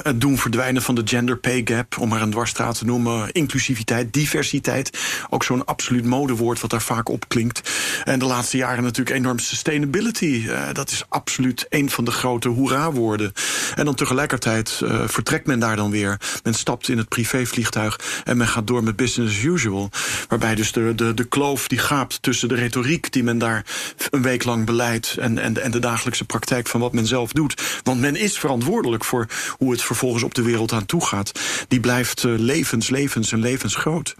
het 0.03 0.21
doen 0.21 0.37
verdwijnen 0.37 0.81
van 0.81 0.95
de 0.95 1.01
gender 1.05 1.37
pay 1.37 1.61
gap, 1.65 1.97
om 1.99 2.09
maar 2.09 2.21
een 2.21 2.31
dwarsstraat 2.31 2.77
te 2.77 2.85
noemen, 2.85 3.31
inclusiviteit, 3.31 4.13
diversiteit. 4.13 4.99
Ook 5.29 5.43
zo'n 5.43 5.65
absoluut 5.65 6.05
modewoord 6.05 6.61
wat 6.61 6.69
daar 6.69 6.81
vaak 6.81 7.09
op 7.09 7.27
klinkt. 7.27 7.71
En 8.03 8.19
de 8.19 8.25
laatste 8.25 8.57
jaren 8.57 8.83
natuurlijk 8.83 9.15
enorm 9.17 9.39
sustainability. 9.39 10.47
Dat 10.73 10.91
is 10.91 11.05
absoluut 11.09 11.65
een 11.69 11.89
van 11.89 12.05
de 12.05 12.11
grote 12.11 12.49
hoera-woorden. 12.49 13.33
En 13.75 13.85
dan 13.85 13.95
tegelijkertijd 13.95 14.81
vertrekt 15.07 15.45
men 15.45 15.59
daar 15.59 15.75
dan 15.75 15.91
weer. 15.91 16.19
Men 16.43 16.53
stapt 16.53 16.89
in 16.89 16.97
het 16.97 17.09
privévliegtuig 17.09 17.99
en 18.23 18.37
men 18.37 18.47
gaat 18.47 18.67
door 18.67 18.83
met 18.83 18.95
business 18.95 19.37
as 19.37 19.43
usual. 19.43 19.89
Waarbij 20.27 20.55
dus 20.55 20.71
de, 20.71 20.93
de, 20.95 21.13
de 21.13 21.23
kloof 21.23 21.67
die 21.67 21.77
gaapt 21.77 22.21
tussen 22.21 22.47
de 22.47 22.55
retoriek 22.55 23.11
die 23.11 23.23
men 23.23 23.37
daar 23.37 23.65
een 24.09 24.21
week 24.21 24.43
lang 24.43 24.65
beleidt 24.65 25.17
en, 25.17 25.37
en, 25.37 25.61
en 25.61 25.71
de 25.71 25.79
dagelijkse 25.79 26.25
praktijk 26.25 26.67
van 26.67 26.79
wat 26.79 26.93
men 26.93 27.05
zelf 27.05 27.31
doet. 27.31 27.61
Want 27.83 27.99
men 27.99 28.15
is 28.15 28.37
verantwoordelijk 28.37 29.03
voor 29.03 29.27
hoe 29.57 29.71
het 29.71 29.81
vervolgens 29.81 30.23
op 30.23 30.33
de 30.33 30.41
wereld 30.41 30.71
aan 30.71 30.85
toe 30.85 31.05
gaat. 31.05 31.31
Die 31.67 31.79
blijft 31.79 32.23
uh, 32.23 32.39
levens, 32.39 32.89
levens 32.89 33.31
en 33.31 33.39
levensgroot. 33.39 34.15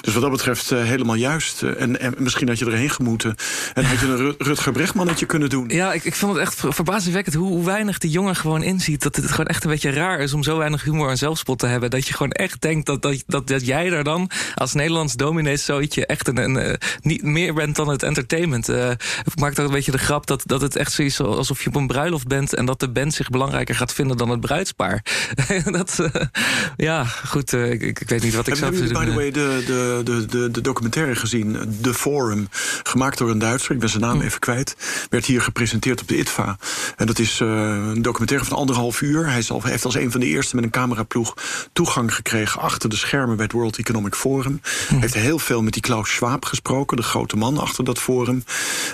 Dus 0.00 0.12
wat 0.12 0.22
dat 0.22 0.30
betreft 0.30 0.70
uh, 0.70 0.82
helemaal 0.82 1.14
juist. 1.14 1.62
en, 1.62 2.00
en 2.00 2.14
misschien 2.18 2.48
had 2.48 2.58
je 2.58 2.66
erheen 2.66 2.90
gemoeten 2.90 3.34
en 3.74 3.84
had 3.84 4.00
je 4.00 4.06
een 4.06 4.34
Rutger 4.38 4.72
Brechtmannetje 4.72 5.26
kunnen 5.26 5.48
doen. 5.48 5.68
Ja, 5.68 5.92
ik, 5.92 6.04
ik 6.04 6.14
vond 6.14 6.32
het 6.32 6.42
echt 6.42 6.62
verbazingwekkend 6.68 7.36
hoe, 7.36 7.48
hoe 7.48 7.64
weinig 7.64 7.98
die 7.98 8.10
jongen 8.10 8.36
gewoon 8.36 8.62
inziet. 8.62 9.02
Dat 9.02 9.16
het 9.16 9.30
gewoon 9.30 9.46
echt 9.46 9.64
een 9.64 9.70
beetje 9.70 9.90
raar 9.90 10.15
is 10.20 10.32
om 10.32 10.42
zo 10.42 10.58
weinig 10.58 10.82
humor 10.82 11.10
en 11.10 11.16
zelfspot 11.16 11.58
te 11.58 11.66
hebben. 11.66 11.90
Dat 11.90 12.06
je 12.06 12.14
gewoon 12.14 12.32
echt 12.32 12.60
denkt 12.60 12.86
dat, 12.86 13.02
dat, 13.02 13.24
dat, 13.26 13.46
dat 13.46 13.66
jij 13.66 13.90
daar 13.90 14.04
dan 14.04 14.30
als 14.54 14.74
Nederlands 14.74 15.14
dominee 15.14 15.56
zoietje 15.56 16.06
echt 16.06 16.28
een, 16.28 16.36
een, 16.36 16.54
een, 16.54 16.78
niet 17.00 17.22
meer 17.22 17.54
bent 17.54 17.76
dan 17.76 17.88
het 17.88 18.02
entertainment. 18.02 18.68
Uh, 18.68 18.90
ik 18.90 19.40
maak 19.40 19.54
daar 19.54 19.64
een 19.64 19.70
beetje 19.70 19.90
de 19.90 19.98
grap 19.98 20.26
dat, 20.26 20.42
dat 20.46 20.60
het 20.60 20.76
echt 20.76 20.92
zoiets 20.92 21.20
alsof 21.20 21.62
je 21.62 21.68
op 21.68 21.76
een 21.76 21.86
bruiloft 21.86 22.26
bent 22.26 22.54
en 22.54 22.64
dat 22.64 22.80
de 22.80 22.88
band 22.88 23.14
zich 23.14 23.30
belangrijker 23.30 23.74
gaat 23.74 23.92
vinden 23.92 24.16
dan 24.16 24.28
het 24.28 24.40
bruidspaar. 24.40 25.04
dat, 25.64 25.98
uh, 26.00 26.22
ja, 26.76 27.04
goed, 27.04 27.52
uh, 27.52 27.70
ik, 27.70 27.82
ik, 27.82 28.08
weet 28.08 28.22
niet 28.22 28.34
wat 28.34 28.46
ik 28.46 28.54
zou 28.54 28.76
doen. 28.76 28.88
By 28.88 29.04
the 29.04 29.14
way, 29.14 29.30
de, 29.30 29.62
de, 29.66 30.00
de, 30.04 30.26
de, 30.26 30.50
de 30.50 30.60
documentaire 30.60 31.14
gezien, 31.14 31.78
The 31.82 31.94
Forum, 31.94 32.48
gemaakt 32.82 33.18
door 33.18 33.30
een 33.30 33.38
Duitser, 33.38 33.74
ik 33.74 33.80
ben 33.80 33.88
zijn 33.88 34.02
naam 34.02 34.18
hm. 34.18 34.24
even 34.24 34.40
kwijt, 34.40 34.76
werd 35.10 35.24
hier 35.24 35.40
gepresenteerd 35.40 36.00
op 36.00 36.08
de 36.08 36.18
ITVA. 36.18 36.56
En 36.96 37.06
dat 37.06 37.18
is 37.18 37.40
een 37.40 38.02
documentaire 38.02 38.46
van 38.46 38.56
anderhalf 38.56 39.00
uur. 39.00 39.30
Hij 39.30 39.42
zal, 39.42 39.62
heeft 39.62 39.84
als 39.84 39.94
een 40.06 40.12
van 40.12 40.20
de 40.20 40.26
eerste 40.26 40.54
met 40.54 40.64
een 40.64 40.70
cameraploeg 40.70 41.34
toegang 41.72 42.14
gekregen 42.14 42.60
achter 42.60 42.88
de 42.88 42.96
schermen 42.96 43.36
bij 43.36 43.44
het 43.44 43.54
World 43.54 43.78
Economic 43.78 44.14
Forum. 44.14 44.60
Hm. 44.88 44.98
Heeft 44.98 45.14
heel 45.14 45.38
veel 45.38 45.62
met 45.62 45.72
die 45.72 45.82
Klaus 45.82 46.10
Schwab 46.10 46.44
gesproken, 46.44 46.96
de 46.96 47.02
grote 47.02 47.36
man 47.36 47.58
achter 47.58 47.84
dat 47.84 47.98
forum. 47.98 48.44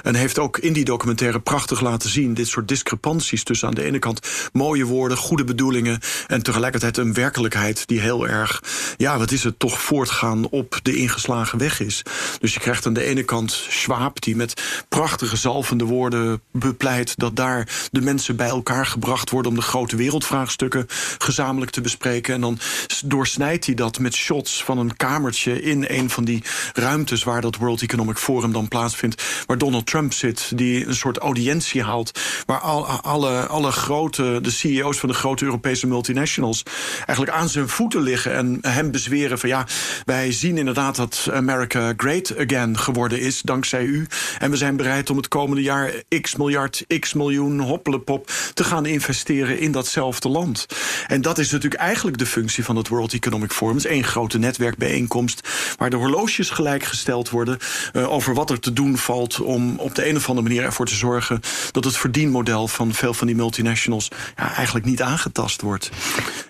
En 0.03 0.14
heeft 0.14 0.38
ook 0.38 0.59
in 0.59 0.72
die 0.72 0.85
documentaire 0.85 1.40
prachtig 1.40 1.81
laten 1.81 2.11
zien 2.11 2.35
dit 2.35 2.48
soort 2.48 2.68
discrepanties 2.68 3.44
tussen 3.44 3.68
aan 3.68 3.75
de 3.75 3.83
ene 3.83 3.98
kant 3.98 4.51
mooie 4.53 4.85
woorden, 4.85 5.16
goede 5.16 5.44
bedoelingen 5.44 6.01
en 6.27 6.42
tegelijkertijd 6.42 6.96
een 6.96 7.14
werkelijkheid 7.14 7.87
die 7.87 8.01
heel 8.01 8.29
erg, 8.29 8.62
ja, 8.96 9.18
wat 9.18 9.31
is 9.31 9.44
het, 9.44 9.59
toch 9.59 9.81
voortgaan 9.81 10.48
op 10.48 10.81
de 10.83 10.96
ingeslagen 10.96 11.59
weg 11.59 11.81
is. 11.81 12.03
Dus 12.40 12.55
je 12.55 12.61
krijgt 12.61 12.87
aan 12.87 12.92
de 12.92 13.05
ene 13.05 13.22
kant 13.22 13.53
Schwab 13.68 14.20
die 14.20 14.37
met 14.37 14.85
prachtige 14.88 15.37
zalvende 15.37 15.85
woorden 15.85 16.40
bepleit 16.51 17.14
dat 17.16 17.37
daar 17.37 17.68
de 17.90 18.01
mensen 18.01 18.37
bij 18.37 18.48
elkaar 18.48 18.87
gebracht 18.87 19.31
worden 19.31 19.51
om 19.51 19.57
de 19.57 19.64
grote 19.64 19.96
wereldvraagstukken 19.96 20.87
gezamenlijk 21.18 21.70
te 21.70 21.80
bespreken. 21.80 22.34
En 22.34 22.40
dan 22.40 22.58
doorsnijdt 23.04 23.66
hij 23.66 23.74
dat 23.74 23.98
met 23.98 24.14
shots 24.14 24.64
van 24.64 24.78
een 24.78 24.96
kamertje 24.96 25.62
in 25.62 25.84
een 25.88 26.10
van 26.10 26.24
die 26.24 26.42
ruimtes 26.72 27.24
waar 27.24 27.40
dat 27.40 27.56
World 27.56 27.82
Economic 27.82 28.16
Forum 28.16 28.52
dan 28.52 28.68
plaatsvindt, 28.68 29.22
waar 29.46 29.58
Donald 29.58 29.86
Trump 29.86 30.12
zit, 30.12 30.52
die 30.54 30.86
een 30.86 30.94
soort 30.94 31.18
audiëntie 31.18 31.82
haalt, 31.82 32.20
waar 32.46 32.60
al, 32.60 32.86
alle, 32.86 33.46
alle 33.46 33.72
grote, 33.72 34.38
de 34.42 34.50
CEO's 34.50 34.98
van 34.98 35.08
de 35.08 35.14
grote 35.14 35.44
Europese 35.44 35.86
multinationals 35.86 36.62
eigenlijk 36.96 37.30
aan 37.30 37.48
zijn 37.48 37.68
voeten 37.68 38.00
liggen 38.00 38.34
en 38.34 38.58
hem 38.60 38.90
bezweren 38.90 39.38
van 39.38 39.48
ja, 39.48 39.66
wij 40.04 40.32
zien 40.32 40.58
inderdaad 40.58 40.96
dat 40.96 41.28
America 41.32 41.92
great 41.96 42.38
again 42.38 42.78
geworden 42.78 43.20
is, 43.20 43.40
dankzij 43.40 43.84
u. 43.84 44.06
En 44.38 44.50
we 44.50 44.56
zijn 44.56 44.76
bereid 44.76 45.10
om 45.10 45.16
het 45.16 45.28
komende 45.28 45.62
jaar 45.62 45.92
x 46.20 46.36
miljard, 46.36 46.84
x 47.00 47.12
miljoen 47.12 47.60
hoppelepop 47.60 48.30
te 48.54 48.64
gaan 48.64 48.86
investeren 48.86 49.58
in 49.58 49.72
datzelfde 49.72 50.28
land. 50.28 50.66
En 51.07 51.20
dat 51.20 51.38
is 51.38 51.50
natuurlijk 51.50 51.83
eigenlijk 51.83 52.18
de 52.18 52.26
functie 52.26 52.64
van 52.64 52.76
het 52.76 52.88
World 52.88 53.12
Economic 53.12 53.52
Forum. 53.52 53.74
Het 53.76 53.85
is 53.85 53.90
één 53.90 54.05
grote 54.05 54.38
netwerkbijeenkomst 54.38 55.48
waar 55.76 55.90
de 55.90 55.96
horloges 55.96 56.50
gelijkgesteld 56.50 57.31
worden 57.31 57.59
uh, 57.92 58.12
over 58.12 58.35
wat 58.35 58.50
er 58.50 58.61
te 58.61 58.72
doen 58.72 58.98
valt 58.98 59.40
om 59.40 59.78
op 59.78 59.94
de 59.94 60.09
een 60.09 60.16
of 60.16 60.28
andere 60.28 60.48
manier 60.48 60.64
ervoor 60.64 60.87
te 60.87 60.94
zorgen 60.94 61.40
dat 61.70 61.85
het 61.85 61.96
verdienmodel 61.96 62.68
van 62.68 62.94
veel 62.94 63.14
van 63.14 63.26
die 63.26 63.37
multinationals 63.37 64.09
ja, 64.37 64.55
eigenlijk 64.55 64.87
niet 64.87 65.02
aangetast 65.02 65.61
wordt. 65.61 65.90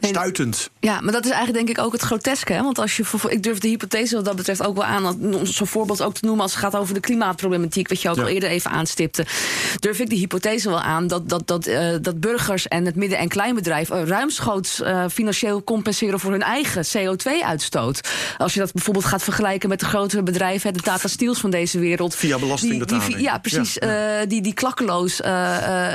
Stuitend. 0.00 0.70
Ja, 0.80 1.00
maar 1.00 1.12
dat 1.12 1.24
is 1.24 1.30
eigenlijk 1.30 1.66
denk 1.66 1.78
ik 1.78 1.84
ook 1.84 1.92
het 1.92 2.02
groteske. 2.02 2.52
Hè? 2.52 2.62
Want 2.62 2.78
als 2.78 2.96
je, 2.96 3.04
ik 3.28 3.42
durf 3.42 3.58
de 3.58 3.68
hypothese 3.68 4.14
wat 4.14 4.24
dat 4.24 4.36
betreft 4.36 4.66
ook 4.66 4.74
wel 4.74 4.84
aan, 4.84 5.06
om 5.06 5.46
zo'n 5.46 5.66
voorbeeld 5.66 6.02
ook 6.02 6.14
te 6.14 6.24
noemen 6.24 6.42
als 6.42 6.52
het 6.52 6.60
gaat 6.60 6.76
over 6.76 6.94
de 6.94 7.00
klimaatproblematiek, 7.00 7.88
wat 7.88 8.02
je 8.02 8.08
ook 8.10 8.16
ja. 8.16 8.22
al 8.22 8.28
eerder 8.28 8.48
even 8.48 8.70
aanstipte. 8.70 9.26
Durf 9.78 9.98
ik 9.98 10.10
de 10.10 10.16
hypothese 10.16 10.68
wel 10.68 10.80
aan 10.80 11.06
dat, 11.06 11.28
dat, 11.28 11.46
dat, 11.46 11.68
uh, 11.68 11.94
dat 12.00 12.20
burgers 12.20 12.68
en 12.68 12.84
het 12.84 12.94
midden- 12.94 13.18
en 13.18 13.28
kleinbedrijf 13.28 13.90
uh, 13.90 14.02
ruimschoots 14.22 14.80
uh, 14.80 15.04
financieel 15.12 15.64
compenseren 15.64 16.20
voor 16.20 16.30
hun 16.30 16.42
eigen 16.42 16.84
CO2-uitstoot. 16.84 18.00
Als 18.38 18.54
je 18.54 18.60
dat 18.60 18.72
bijvoorbeeld 18.72 19.04
gaat 19.04 19.22
vergelijken 19.22 19.68
met 19.68 19.80
de 19.80 19.86
grotere 19.86 20.22
bedrijven, 20.22 20.72
de 20.72 20.80
Tata 20.80 21.08
Steels 21.08 21.40
van 21.40 21.50
deze 21.50 21.78
wereld. 21.78 22.14
Via 22.14 22.38
belastingbetaling. 22.38 23.06
Die, 23.06 23.16
die, 23.16 23.24
ja, 23.24 23.38
precies. 23.38 23.74
Ja, 23.74 24.18
ja. 24.18 24.26
die, 24.26 24.42
die 24.42 24.54
klakkeloos 24.54 25.16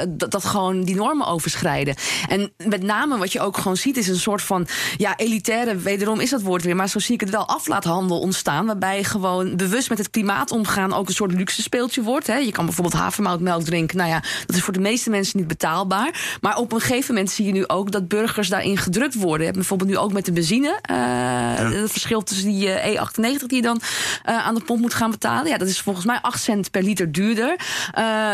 dat, 0.09 0.31
dat 0.31 0.45
gewoon 0.45 0.83
die 0.83 0.95
normen 0.95 1.27
overschrijden. 1.27 1.95
En 2.27 2.51
met 2.65 2.83
name 2.83 3.17
wat 3.17 3.31
je 3.31 3.39
ook 3.39 3.57
gewoon 3.57 3.77
ziet, 3.77 3.97
is 3.97 4.07
een 4.07 4.19
soort 4.19 4.41
van 4.41 4.67
ja, 4.97 5.17
elitaire, 5.17 5.75
wederom 5.75 6.19
is 6.19 6.29
dat 6.29 6.41
woord 6.41 6.63
weer, 6.63 6.75
maar 6.75 6.89
zo 6.89 6.99
zie 6.99 7.13
ik 7.13 7.21
het 7.21 7.29
wel, 7.29 7.47
aflaathandel 7.47 8.19
ontstaan. 8.19 8.65
Waarbij 8.65 9.03
gewoon 9.03 9.55
bewust 9.55 9.89
met 9.89 9.97
het 9.97 10.09
klimaat 10.09 10.51
omgaan 10.51 10.93
ook 10.93 11.07
een 11.07 11.13
soort 11.13 11.33
luxe 11.33 11.61
speeltje 11.61 12.01
wordt. 12.01 12.27
Hè. 12.27 12.37
Je 12.37 12.51
kan 12.51 12.65
bijvoorbeeld 12.65 13.01
havermoutmelk 13.01 13.63
drinken. 13.63 13.97
Nou 13.97 14.09
ja, 14.09 14.23
dat 14.45 14.55
is 14.55 14.61
voor 14.61 14.73
de 14.73 14.79
meeste 14.79 15.09
mensen 15.09 15.39
niet 15.39 15.47
betaalbaar. 15.47 16.37
Maar 16.41 16.57
op 16.57 16.71
een 16.71 16.79
gegeven 16.79 17.13
moment 17.13 17.31
zie 17.31 17.45
je 17.45 17.51
nu 17.51 17.67
ook 17.67 17.91
dat 17.91 18.07
burgers 18.17 18.49
daarin 18.49 18.77
gedrukt 18.77 19.13
worden. 19.13 19.39
Je 19.39 19.45
hebt 19.45 19.57
bijvoorbeeld 19.57 19.89
nu 19.89 19.97
ook 19.97 20.13
met 20.13 20.25
de 20.25 20.31
benzine. 20.31 20.67
Uh, 20.67 20.95
ja. 20.97 21.71
Het 21.71 21.91
verschil 21.91 22.23
tussen 22.23 22.47
die 22.47 22.67
uh, 22.67 23.01
E98 23.01 23.45
die 23.45 23.55
je 23.55 23.61
dan 23.61 23.81
uh, 24.29 24.45
aan 24.45 24.55
de 24.55 24.61
pomp 24.61 24.81
moet 24.81 24.93
gaan 24.93 25.11
betalen. 25.11 25.51
Ja, 25.51 25.57
dat 25.57 25.67
is 25.67 25.81
volgens 25.81 26.05
mij 26.05 26.19
8 26.21 26.41
cent 26.41 26.71
per 26.71 26.83
liter 26.83 27.11
duurder. 27.11 27.55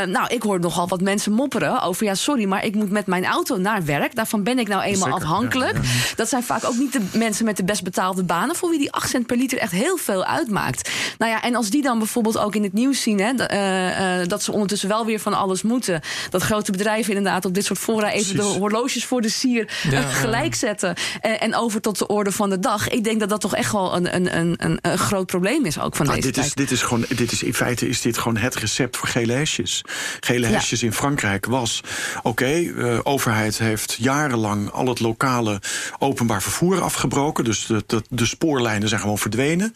nou, 0.08 0.28
ik 0.28 0.42
hoor 0.42 0.60
nogal 0.60 0.88
wat 0.88 1.02
mensen 1.02 1.32
mopperen 1.32 1.82
over... 1.82 2.06
ja, 2.06 2.16
sorry, 2.16 2.46
maar 2.46 2.66
ik 2.66 2.76
moet 2.76 2.90
met 2.90 3.06
mijn 3.06 3.26
auto 3.26 3.58
naar 3.58 3.86
werk. 3.86 4.16
Daarvan 4.16 4.44
ben 4.44 4.60
ik 4.60 4.68
nou 4.68 4.82
eenmaal 4.82 5.12
Zeker, 5.12 5.24
afhankelijk. 5.24 5.74
Ja, 5.74 5.82
ja. 5.82 6.16
Dat 6.16 6.30
zijn 6.30 6.44
vaak 6.44 6.66
ook 6.66 6.78
niet 6.78 6.94
de 6.94 7.02
mensen 7.14 7.46
met 7.46 7.58
de 7.58 7.64
best 7.64 7.84
betaalde 7.84 8.24
banen... 8.24 8.56
voor 8.56 8.70
wie 8.70 8.80
die 8.80 8.92
8 8.92 9.10
cent 9.10 9.26
per 9.26 9.38
liter 9.38 9.58
echt 9.58 9.72
heel 9.72 9.98
veel 9.98 10.26
uitmaakt. 10.26 10.90
Nou 11.18 11.32
ja, 11.32 11.42
en 11.42 11.56
als 11.56 11.70
die 11.70 11.82
dan 11.82 11.98
bijvoorbeeld 11.98 12.38
ook 12.38 12.56
in 12.56 12.64
het 12.64 12.74
nieuws 12.74 13.02
zien... 13.02 13.20
Hè, 13.20 13.34
dat 14.26 14.44
ze 14.44 14.52
ondertussen 14.52 14.90
wel 14.90 15.06
weer 15.06 15.20
van 15.20 15.34
alles 15.34 15.62
moeten. 15.62 16.02
Dat 16.30 16.42
grote 16.42 16.72
bedrijven 16.72 17.16
inderdaad 17.16 17.46
op 17.46 17.54
dit 17.54 17.66
soort 17.66 17.80
fora 17.80 18.12
even 18.12 18.36
de 18.36 18.42
horloges 18.42 19.06
voor 19.06 19.22
de 19.22 19.30
sier 19.30 19.68
gelijk 20.10 20.56
zetten. 20.56 20.96
En, 21.22 21.56
over 21.56 21.82
tot 21.82 21.98
de 21.98 22.08
orde 22.08 22.32
van 22.32 22.50
de 22.50 22.60
dag. 22.60 22.88
Ik 22.88 23.04
denk 23.04 23.20
dat 23.20 23.30
dat 23.30 23.42
toch 23.42 23.56
echt 23.56 23.72
wel 23.72 23.96
een, 23.96 24.16
een, 24.16 24.40
een, 24.40 24.80
een 24.82 24.98
groot 24.98 25.26
probleem 25.26 25.66
is 25.66 25.80
ook 25.80 25.96
van 25.96 26.06
nou, 26.06 26.18
deze 26.22 26.32
dit 26.32 26.46
Is, 26.46 26.54
dit 26.54 26.72
is 26.72 26.82
gewoon, 26.82 27.06
dit 27.16 27.32
is, 27.32 27.44
in 27.44 27.54
feite 27.54 27.88
is 27.88 28.02
dit 28.02 28.18
gewoon 28.18 28.38
het 28.38 28.56
recept 28.56 28.98
voor 28.98 29.08
gele 29.08 29.34
hesjes. 29.34 29.82
Gele 30.20 30.48
hesjes 30.48 30.84
in 30.84 30.94
Frankrijk 30.94 31.46
was, 31.46 31.82
oké, 32.24 32.28
okay, 32.28 33.00
overheid 33.04 33.58
heeft 33.58 33.96
jarenlang 34.00 34.72
al 34.72 34.88
het 34.88 35.00
lokale 35.00 35.62
openbaar 36.00 36.42
vervoer 36.42 36.82
afgebroken. 36.82 37.44
Dus 37.44 37.66
de, 37.66 37.84
de, 37.88 38.04
de 38.10 38.26
spoorlijnen 38.26 38.90
zijn 38.90 39.02
gewoon 39.02 39.18
verdwenen. 39.18 39.74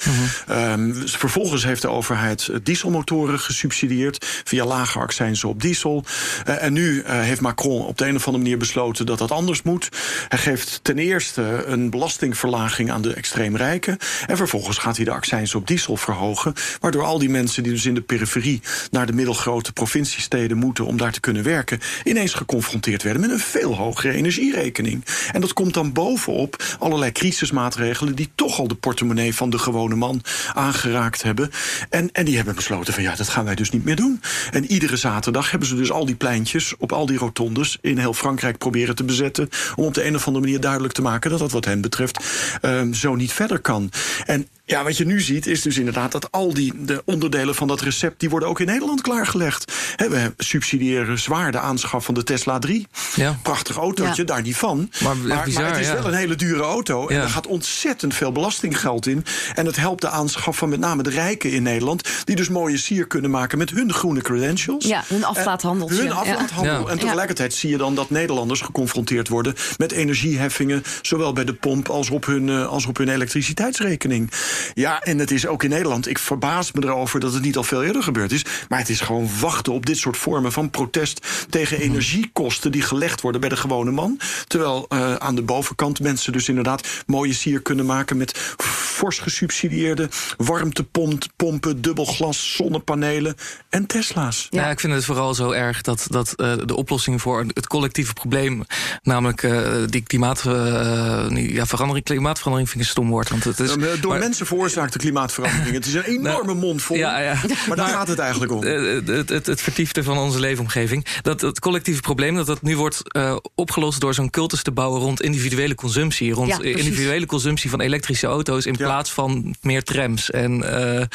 Mm 0.48 1.06
vervolgens 1.06 1.64
heeft 1.64 1.82
de 1.82 1.90
overheid 1.90 2.50
dieselmotoren 2.64 3.40
gesubsidieerd 3.40 4.42
via 4.44 4.66
lage 4.66 5.00
accijnzen 5.00 5.50
op 5.50 5.62
diesel. 5.62 6.04
Uh, 6.48 6.64
en 6.64 6.74
nu 6.74 6.94
uh, 6.96 7.04
heeft 7.22 7.42
Macron 7.42 7.86
op 7.86 7.98
de 7.98 8.08
een 8.08 8.16
of 8.16 8.26
andere 8.26 8.44
manier 8.44 8.58
besloten 8.58 9.06
dat 9.06 9.18
dat 9.18 9.32
anders 9.32 9.62
moet. 9.62 9.87
Hij 10.28 10.40
geeft 10.40 10.80
ten 10.82 10.98
eerste 10.98 11.64
een 11.66 11.90
belastingverlaging 11.90 12.92
aan 12.92 13.02
de 13.02 13.14
extreem 13.14 13.56
rijken. 13.56 13.98
En 14.28 14.38
vervolgens 14.38 14.78
gaat 14.78 14.96
hij 14.96 15.06
de 15.06 15.12
accijnzen 15.12 15.60
op 15.60 15.68
diesel 15.68 15.98
verhogen. 15.98 16.54
Waardoor 16.80 17.04
al 17.04 17.20
die 17.20 17.30
mensen 17.30 17.64
die 17.64 17.72
dus 17.72 17.86
in 17.86 17.94
de 17.94 18.02
periferie 18.02 18.62
naar 18.92 19.06
de 19.06 19.14
middelgrote 19.14 19.74
provinciesteden 19.74 20.58
moeten 20.58 20.86
om 20.86 20.98
daar 20.98 21.12
te 21.12 21.20
kunnen 21.20 21.44
werken, 21.44 21.80
ineens 22.04 22.34
geconfronteerd 22.34 23.04
werden 23.04 23.22
met 23.22 23.32
een 23.32 23.40
veel 23.40 23.76
hogere 23.76 24.14
energierekening. 24.14 25.06
En 25.32 25.42
dat 25.42 25.54
komt 25.54 25.74
dan 25.74 25.94
bovenop 25.94 26.64
allerlei 26.80 27.12
crisismaatregelen 27.12 28.16
die 28.16 28.30
toch 28.36 28.60
al 28.60 28.68
de 28.68 28.76
portemonnee 28.76 29.36
van 29.36 29.50
de 29.50 29.58
gewone 29.58 29.96
man 29.96 30.22
aangeraakt 30.54 31.24
hebben. 31.24 31.52
En, 31.90 32.10
en 32.12 32.26
die 32.26 32.36
hebben 32.36 32.56
besloten 32.56 32.94
van 32.94 33.04
ja, 33.04 33.16
dat 33.16 33.30
gaan 33.30 33.46
wij 33.46 33.56
dus 33.56 33.70
niet 33.70 33.84
meer 33.84 33.96
doen. 33.96 34.22
En 34.52 34.66
iedere 34.66 34.98
zaterdag 34.98 35.52
hebben 35.52 35.68
ze 35.68 35.76
dus 35.76 35.92
al 35.92 36.06
die 36.06 36.16
pleintjes 36.16 36.76
op 36.78 36.92
al 36.92 37.06
die 37.06 37.18
rotondes 37.18 37.78
in 37.82 37.98
heel 37.98 38.14
Frankrijk 38.14 38.58
proberen 38.58 38.96
te 38.96 39.04
bezetten. 39.04 39.50
Om 39.78 39.86
op 39.86 39.94
de 39.94 40.06
een 40.06 40.16
of 40.16 40.28
andere 40.28 40.46
manier 40.46 40.62
duidelijk 40.62 40.94
te 40.94 41.02
maken 41.02 41.30
dat 41.30 41.40
dat 41.40 41.52
wat 41.52 41.66
hen 41.66 41.82
betreft 41.82 42.24
um, 42.62 42.94
zo 42.94 43.16
niet 43.16 43.34
verder 43.34 43.60
kan. 43.60 43.92
En 44.26 44.48
ja, 44.68 44.84
wat 44.84 44.98
je 44.98 45.06
nu 45.06 45.22
ziet 45.22 45.48
is 45.48 45.62
dus 45.62 45.78
inderdaad 45.78 46.12
dat 46.12 46.32
al 46.32 46.54
die 46.54 46.74
de 46.86 47.02
onderdelen 47.06 47.56
van 47.56 47.68
dat 47.68 47.82
recept... 47.82 48.20
die 48.20 48.30
worden 48.30 48.50
ook 48.50 48.60
in 48.60 48.66
Nederland 48.66 49.02
klaargelegd. 49.02 49.74
we 49.96 50.34
subsidiëren 50.38 51.20
zwaar 51.20 51.52
de 51.52 51.60
aanschaf 51.60 52.06
van 52.06 52.14
de 52.14 52.24
Tesla 52.24 52.60
3. 52.60 52.88
Ja. 53.16 53.40
Prachtig 53.42 53.76
autootje, 53.76 54.24
daar 54.24 54.42
niet 54.42 54.58
van. 54.58 54.92
Maar, 55.04 55.18
maar, 55.18 55.38
het 55.38 55.78
is 55.78 55.92
wel 55.92 56.06
een 56.06 56.14
hele 56.14 56.36
dure 56.36 56.64
auto. 56.64 57.08
En 57.08 57.22
er 57.22 57.30
gaat 57.30 57.48
ontzettend 57.48 58.14
veel 58.14 58.32
belastinggeld 58.32 59.08
in. 59.08 59.26
En 59.56 59.66
het 59.66 59.76
helpt 59.76 60.02
de 60.02 60.10
aanschaf 60.10 60.58
van 60.58 60.70
met 60.70 60.80
name 60.80 61.04
de 61.04 61.10
rijken 61.10 61.52
in 61.52 61.64
Nederland... 61.64 62.10
die 62.24 62.36
dus 62.36 62.50
mooie 62.50 62.78
sier 62.78 63.08
kunnen 63.08 63.32
maken 63.32 63.58
met 63.58 63.70
hun 63.70 63.94
groene 63.94 64.22
credentials. 64.22 64.86
Ja, 64.86 65.04
hun 65.08 65.24
aflaathandel. 65.24 65.90
Hun 65.90 66.12
aflaathandel. 66.12 66.90
En 66.90 67.00
tegelijkertijd 67.00 67.54
zie 67.54 67.70
je 67.70 67.78
dan 67.78 67.96
dat 67.96 68.10
Nederlanders 68.10 68.62
geconfronteerd 68.62 69.28
worden... 69.28 69.56
met 69.78 69.92
energieheffingen, 69.92 70.84
zowel 71.02 71.34
bij 71.34 71.46
de 71.46 71.54
pomp 71.54 71.90
als 71.90 72.10
op 72.10 72.26
hun, 72.26 72.50
eh, 72.50 72.68
als 72.68 72.86
op 72.86 72.98
hun 72.98 73.10
elektriciteitsrekening. 73.10 74.32
Ja, 74.74 75.02
en 75.04 75.20
het 75.20 75.32
is 75.32 75.48
ook 75.48 75.64
in 75.64 75.70
Nederland. 75.70 76.08
Ik 76.08 76.20
verbaas 76.20 76.72
me 76.72 76.84
erover 76.84 77.20
dat 77.20 77.34
het 77.34 77.44
niet 77.44 77.58
al 77.58 77.64
veel 77.64 77.84
eerder 77.84 78.04
gebeurd 78.04 78.32
is. 78.32 78.46
Maar 78.70 78.80
het 78.80 78.90
is 78.90 79.00
gewoon 79.00 79.30
wachten 79.40 79.74
op 79.74 79.86
dit 79.86 79.98
soort 79.98 80.18
vormen 80.18 80.52
van 80.52 80.70
protest 80.70 81.28
tegen 81.50 81.78
mhm. 81.78 81.86
energiekosten 81.86 82.72
die 82.72 82.82
gelegd 82.82 83.22
worden 83.22 83.42
bij 83.42 83.50
de 83.50 83.58
gewone 83.58 83.92
man. 83.92 84.20
Terwijl 84.48 84.86
uh, 84.90 85.16
aan 85.16 85.36
de 85.36 85.42
bovenkant 85.42 86.00
mensen 86.00 86.34
dus 86.34 86.50
inderdaad 86.50 86.88
mooie 87.06 87.34
sier 87.34 87.62
kunnen 87.62 87.86
maken 87.86 88.18
met 88.18 88.38
fors 88.58 89.20
gesubsidieerde 89.20 90.10
warmtepompen, 90.38 91.82
dubbelglas, 91.82 92.56
zonnepanelen 92.56 93.36
en 93.70 93.86
Tesla's. 93.86 94.48
Ja, 94.50 94.70
ik 94.70 94.80
vind 94.80 94.94
het 94.94 95.06
vooral 95.06 95.34
zo 95.34 95.52
erg 95.52 95.82
dat, 95.82 96.08
dat 96.10 96.34
uh, 96.38 96.54
de 96.66 96.76
oplossing 96.76 97.22
voor 97.22 97.46
het 97.54 97.68
collectieve 97.68 98.14
probleem, 98.14 98.64
namelijk 99.02 99.44
uh, 99.44 99.74
die 99.86 100.02
klimaat, 100.02 100.42
ja, 100.44 101.66
verandering, 101.66 102.06
klimaatverandering, 102.06 102.70
vind 102.70 102.82
ik 102.82 102.88
een 102.88 102.94
stom 102.94 103.10
woord. 103.10 103.30
Want 103.30 103.44
het 103.44 103.60
is, 103.60 103.76
door 104.02 104.12
maar, 104.12 104.20
mensen 104.20 104.46
veroorzaakt 104.48 104.94
de 104.94 105.00
klimaatverandering. 105.00 105.76
Het 105.76 105.86
is 105.86 105.94
een 105.94 106.04
enorme 106.18 106.46
nou, 106.46 106.58
mond 106.58 106.82
vol. 106.82 106.98
Ja, 106.98 107.20
ja. 107.20 107.36
Maar 107.68 107.78
daar 107.78 107.88
gaat 107.88 108.08
het 108.08 108.20
eigenlijk 108.20 108.52
om. 108.52 108.64
Het, 108.64 109.08
het, 109.08 109.30
het, 109.30 109.46
het 109.46 109.62
vertiefde 109.62 110.04
van 110.04 110.18
onze 110.18 110.40
leefomgeving. 110.40 111.06
Dat 111.22 111.42
het 111.42 111.60
collectieve 111.60 112.02
probleem 112.02 112.36
dat 112.36 112.46
dat 112.46 112.62
nu 112.62 112.78
wordt 112.78 113.02
uh, 113.16 113.36
opgelost 113.56 114.00
door 114.00 114.14
zo'n 114.14 114.30
cultus 114.30 114.62
te 114.62 114.72
bouwen 114.72 115.02
rond 115.02 115.22
individuele 115.22 115.76
consumptie. 115.76 116.34
Rond 116.34 116.50
ja, 116.50 116.62
individuele 116.62 117.26
consumptie 117.26 117.70
van 117.70 117.82
elektrische 117.82 118.28
auto's 118.28 118.66
in 118.66 118.76
plaats 118.76 119.12
van 119.12 119.56
meer 119.62 119.84
trams. 119.84 120.32
En 120.32 120.60
uh, 120.60 121.00
uh, 121.00 121.06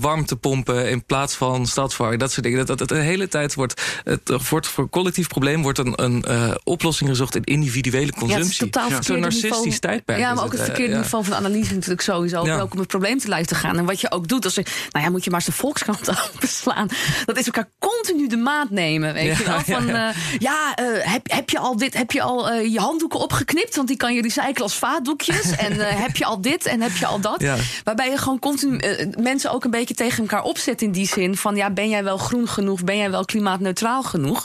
warmtepompen 0.00 0.90
in 0.90 1.04
plaats 1.04 1.34
van 1.34 1.66
stadsvarken. 1.66 2.18
Dat 2.18 2.30
soort 2.32 2.42
dingen. 2.42 2.58
Dat, 2.58 2.78
dat 2.78 2.88
het 2.88 2.98
de 2.98 3.04
hele 3.04 3.28
tijd 3.28 3.54
wordt. 3.54 3.82
Het 4.04 4.48
wordt 4.48 4.66
voor 4.66 4.88
collectief 4.88 5.28
probleem 5.28 5.62
wordt 5.62 5.78
een, 5.78 6.04
een 6.04 6.24
oplossing 6.64 7.10
gezocht 7.10 7.34
in 7.34 7.44
individuele 7.44 8.12
consumptie. 8.12 8.68
Ja, 8.70 9.02
Zo'n 9.02 9.20
narcistisch 9.20 9.78
tijdperk. 9.78 10.18
Ja, 10.18 10.34
maar 10.34 10.44
ook 10.44 10.52
het 10.52 10.62
verkeerde 10.62 10.96
niveau 10.96 11.24
van 11.24 11.34
analyse 11.34 11.74
natuurlijk 11.74 12.00
sowieso 12.00 12.44
ook 12.68 12.74
om 12.74 12.80
het 12.80 12.88
probleem 12.88 13.18
te 13.18 13.28
lijf 13.28 13.46
te 13.46 13.54
gaan. 13.54 13.78
En 13.78 13.84
wat 13.84 14.00
je 14.00 14.10
ook 14.10 14.28
doet, 14.28 14.44
als 14.44 14.54
nou 14.54 15.04
ja, 15.04 15.10
moet 15.10 15.24
je 15.24 15.30
maar 15.30 15.40
eens 15.40 15.48
de 15.48 15.54
Volkskrant 15.60 16.10
beslaan. 16.40 16.88
Dat 17.24 17.36
is 17.36 17.46
elkaar 17.46 17.68
continu 17.78 18.28
de 18.28 18.36
maat 18.36 18.70
nemen, 18.70 19.12
weet 19.12 19.36
je 19.36 19.44
wel. 19.44 19.60
Van, 19.60 19.86
ja, 19.86 20.08
uh, 20.08 20.14
ja 20.38 20.76
uh, 20.80 21.12
heb, 21.12 21.30
heb 21.30 21.50
je 21.50 21.58
al 21.58 21.76
dit, 21.76 21.94
heb 21.94 22.10
je 22.10 22.22
al 22.22 22.52
uh, 22.52 22.72
je 22.72 22.78
handdoeken 22.78 23.20
opgeknipt? 23.20 23.76
Want 23.76 23.88
die 23.88 23.96
kan 23.96 24.14
je 24.14 24.22
recyclen 24.22 24.62
als 24.62 24.74
vaatdoekjes. 24.74 25.56
en 25.56 25.72
heb 25.78 26.16
je 26.16 26.24
al 26.24 26.40
dit 26.40 26.66
en 26.66 26.80
heb 26.80 26.96
je 26.96 27.06
al 27.06 27.20
dat? 27.20 27.44
Waarbij 27.84 28.10
je 28.10 28.16
gewoon 28.16 28.38
continu 28.38 28.80
mensen 29.20 29.52
ook 29.52 29.64
een 29.64 29.70
beetje 29.70 29.94
tegen 29.94 30.20
elkaar 30.20 30.42
opzet 30.42 30.82
in 30.82 30.92
die 30.92 31.06
zin. 31.06 31.36
Van 31.36 31.56
ja, 31.56 31.70
ben 31.70 31.88
jij 31.88 32.04
wel 32.04 32.18
groen 32.18 32.48
genoeg? 32.48 32.84
Ben 32.84 32.96
jij 32.96 33.10
wel 33.10 33.24
klimaatneutraal 33.24 34.02
genoeg? 34.02 34.44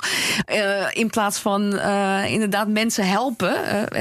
in 0.91 1.09
plaats 1.09 1.39
van 1.39 1.61
inderdaad 2.27 2.67
mensen 2.67 3.07
helpen 3.07 3.55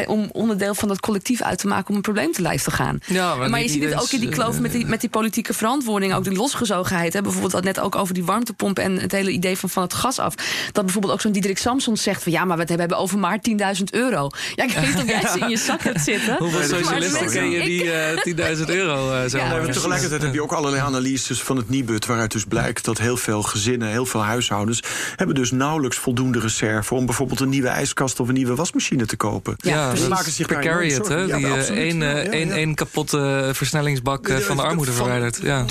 om 0.08 0.28
onderdeel 0.32 0.74
van 0.74 0.88
dat 0.88 1.00
collectief 1.00 1.42
uit 1.42 1.58
te 1.58 1.66
maken 1.66 1.88
om 1.88 1.94
een 1.96 2.02
probleem 2.02 2.32
te 2.32 2.42
lijf 2.42 2.62
te 2.62 2.70
gaan. 2.70 2.98
Ja, 3.06 3.35
maar, 3.35 3.50
maar 3.50 3.62
je 3.62 3.68
ziet 3.68 3.85
het 3.85 4.02
ook 4.02 4.12
die 4.20 4.29
kloof 4.29 4.61
met 4.61 4.72
die, 4.72 4.87
met 4.87 5.01
die 5.01 5.11
politieke 5.11 5.55
verantwoording, 5.55 6.14
ook 6.14 6.25
die 6.25 6.37
losgezogenheid. 6.37 7.12
Hè. 7.12 7.22
Bijvoorbeeld 7.22 7.53
wat 7.53 7.64
net 7.64 7.81
ook 7.81 7.96
over 7.96 8.14
die 8.14 8.25
warmtepomp 8.25 8.79
en 8.79 8.98
het 8.98 9.12
hele 9.12 9.31
idee 9.31 9.59
van, 9.59 9.70
van 9.70 9.83
het 9.83 9.94
gas 9.94 10.18
af. 10.18 10.35
Dat 10.72 10.85
bijvoorbeeld 10.85 11.12
ook 11.12 11.20
zo'n 11.20 11.33
Diederik 11.33 11.59
Samsons 11.59 12.03
zegt 12.03 12.22
van 12.22 12.33
ja, 12.33 12.44
maar 12.44 12.57
we 12.57 12.64
hebben 12.66 12.98
over 12.98 13.18
maar 13.18 13.38
10.000 13.77 13.85
euro. 13.90 14.31
Ja, 14.55 14.64
ik 14.64 14.70
weet 14.70 14.87
niet 14.87 14.96
of 14.96 15.09
jij 15.09 15.31
ze 15.33 15.38
in 15.38 15.48
je 15.48 15.57
zak 15.57 15.83
hebt 15.83 16.01
zitten. 16.01 16.37
Hoeveel 16.38 16.62
socialisten 16.62 17.31
ken 17.31 17.51
je 17.51 17.62
die 17.62 17.85
uh, 17.85 18.12
eh, 18.12 18.57
10.000 18.59 18.64
euro 18.81 19.12
uh, 19.12 19.29
ja, 19.29 19.59
nee, 19.59 19.72
Tegelijkertijd 19.72 20.22
heb 20.22 20.35
je 20.35 20.42
ook 20.42 20.53
allerlei 20.53 20.83
analyses 20.83 21.42
van 21.42 21.57
het 21.57 21.68
Nibud, 21.68 22.07
waaruit 22.07 22.33
dus 22.33 22.44
blijkt 22.44 22.85
dat 22.85 22.98
heel 22.98 23.16
veel 23.16 23.42
gezinnen, 23.42 23.88
heel 23.88 24.07
veel 24.07 24.22
huishoudens, 24.22 24.83
hebben 25.16 25.35
dus 25.35 25.51
nauwelijks 25.51 25.96
voldoende 25.96 26.40
reserve 26.40 26.94
om 26.94 27.07
bijvoorbeeld 27.07 27.40
een 27.40 27.48
nieuwe 27.48 27.68
ijskast 27.68 28.20
of 28.20 28.29
een 28.29 28.35
nieuwe 28.35 28.55
wasmachine 28.55 29.07
te 29.07 29.16
kopen. 29.16 29.57
Ja, 29.59 29.92
ja 29.94 30.09
maken 30.09 30.33
zich 30.33 30.46
precariat, 30.46 31.09
hè? 31.09 31.27
Die 31.27 31.46
één 31.46 32.68
uh, 32.68 32.75
kapotte 32.75 33.51
versnellingsbak 34.02 34.42
van 34.46 34.56
de 34.56 34.62
armoede 34.62 34.92
verwijderd. 34.92 35.38
Ja. 35.42 35.64